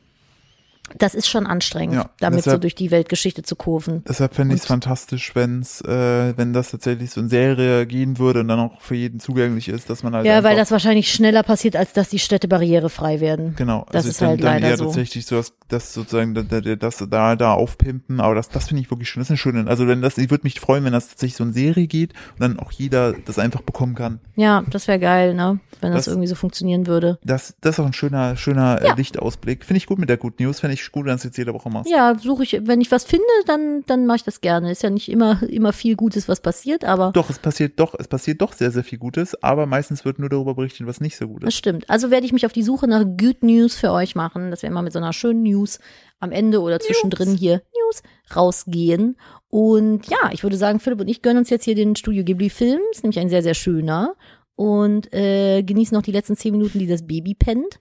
[0.99, 4.03] das ist schon anstrengend, Ja, damit so deshalb- durch die Weltgeschichte zu kurven.
[4.07, 8.41] Deshalb fände ich es fantastisch, wenn's, äh, wenn das tatsächlich so in Serie gehen würde
[8.41, 11.43] und dann auch für jeden zugänglich ist, dass man halt Ja, weil das wahrscheinlich schneller
[11.45, 13.55] passiert, als dass die Städte barrierefrei werden.
[13.57, 14.85] Genau, Das also ist halt dann leider eher so.
[14.87, 18.83] tatsächlich so, dass, dass sozusagen da, da, das da, da aufpimpen, aber das, das finde
[18.83, 19.20] ich wirklich schön.
[19.20, 21.45] Das ist eine schöne, also wenn das, ich würde mich freuen, wenn das tatsächlich so
[21.45, 24.20] in Serie geht und dann auch jeder das einfach bekommen kann.
[24.37, 25.59] Ja, das wäre geil, ne?
[25.80, 27.18] Wenn das, Das- irgendwie so funktionieren würde.
[27.24, 28.93] Das, das ist auch ein schöner, schöner Ja.
[28.93, 29.64] äh, Lichtausblick.
[29.64, 31.55] Finde ich gut mit der Good News, finde ich gut, wenn du es jetzt jede
[31.55, 31.91] Woche machst.
[31.91, 34.70] Ja, suche ich, wenn ich was finde, dann, dann mache ich das gerne.
[34.70, 38.09] Ist ja nicht immer, immer viel Gutes, was passiert, aber Doch, es passiert doch, es
[38.09, 41.29] passiert doch sehr, sehr viel Gutes, aber meistens wird nur darüber berichtet, was nicht so
[41.29, 41.59] gut Das ist.
[41.59, 41.89] stimmt.
[41.89, 44.68] Also werde ich mich auf die Suche nach Good News für euch machen, dass wir
[44.68, 45.79] immer mit so einer schönen News
[46.20, 48.03] am Ende oder zwischendrin hier News
[48.37, 49.16] rausgehen.
[49.49, 52.49] Und ja, ich würde sagen, Philipp und ich gönnen uns jetzt hier den Studio Ghibli
[52.49, 52.81] Film.
[52.93, 54.14] Ist nämlich ein sehr, sehr schöner.
[54.55, 57.81] Und äh, genießen noch die letzten zehn Minuten, die das Baby pennt.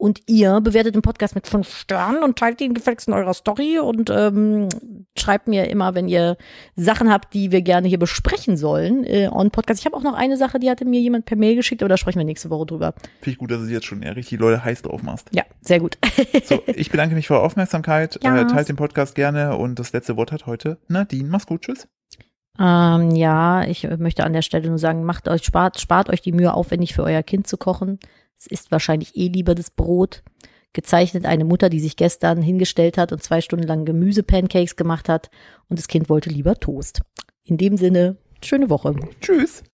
[0.00, 3.78] Und ihr bewertet den Podcast mit fünf Sternen und teilt ihn gefälligst in eurer Story
[3.78, 4.66] und ähm,
[5.14, 6.38] schreibt mir immer, wenn ihr
[6.74, 9.80] Sachen habt, die wir gerne hier besprechen sollen, äh, on Podcast.
[9.80, 11.98] Ich habe auch noch eine Sache, die hatte mir jemand per Mail geschickt, aber da
[11.98, 12.94] sprechen wir nächste Woche drüber.
[13.20, 15.28] Finde ich gut, dass du jetzt schon richtig Leute heiß drauf machst.
[15.32, 15.98] Ja, sehr gut.
[16.44, 18.18] So, ich bedanke mich für eure Aufmerksamkeit.
[18.24, 18.40] Ja.
[18.40, 21.28] Äh, teilt den Podcast gerne und das letzte Wort hat heute Nadine.
[21.28, 21.88] Mach's gut, tschüss.
[22.58, 26.32] Ähm, ja, ich möchte an der Stelle nur sagen, macht euch, spart, spart euch die
[26.32, 27.98] Mühe aufwendig für euer Kind zu kochen.
[28.40, 30.22] Es ist wahrscheinlich eh lieber das Brot.
[30.72, 35.30] Gezeichnet eine Mutter, die sich gestern hingestellt hat und zwei Stunden lang Gemüse-Pancakes gemacht hat.
[35.68, 37.00] Und das Kind wollte lieber Toast.
[37.44, 38.94] In dem Sinne, schöne Woche.
[39.20, 39.62] Tschüss.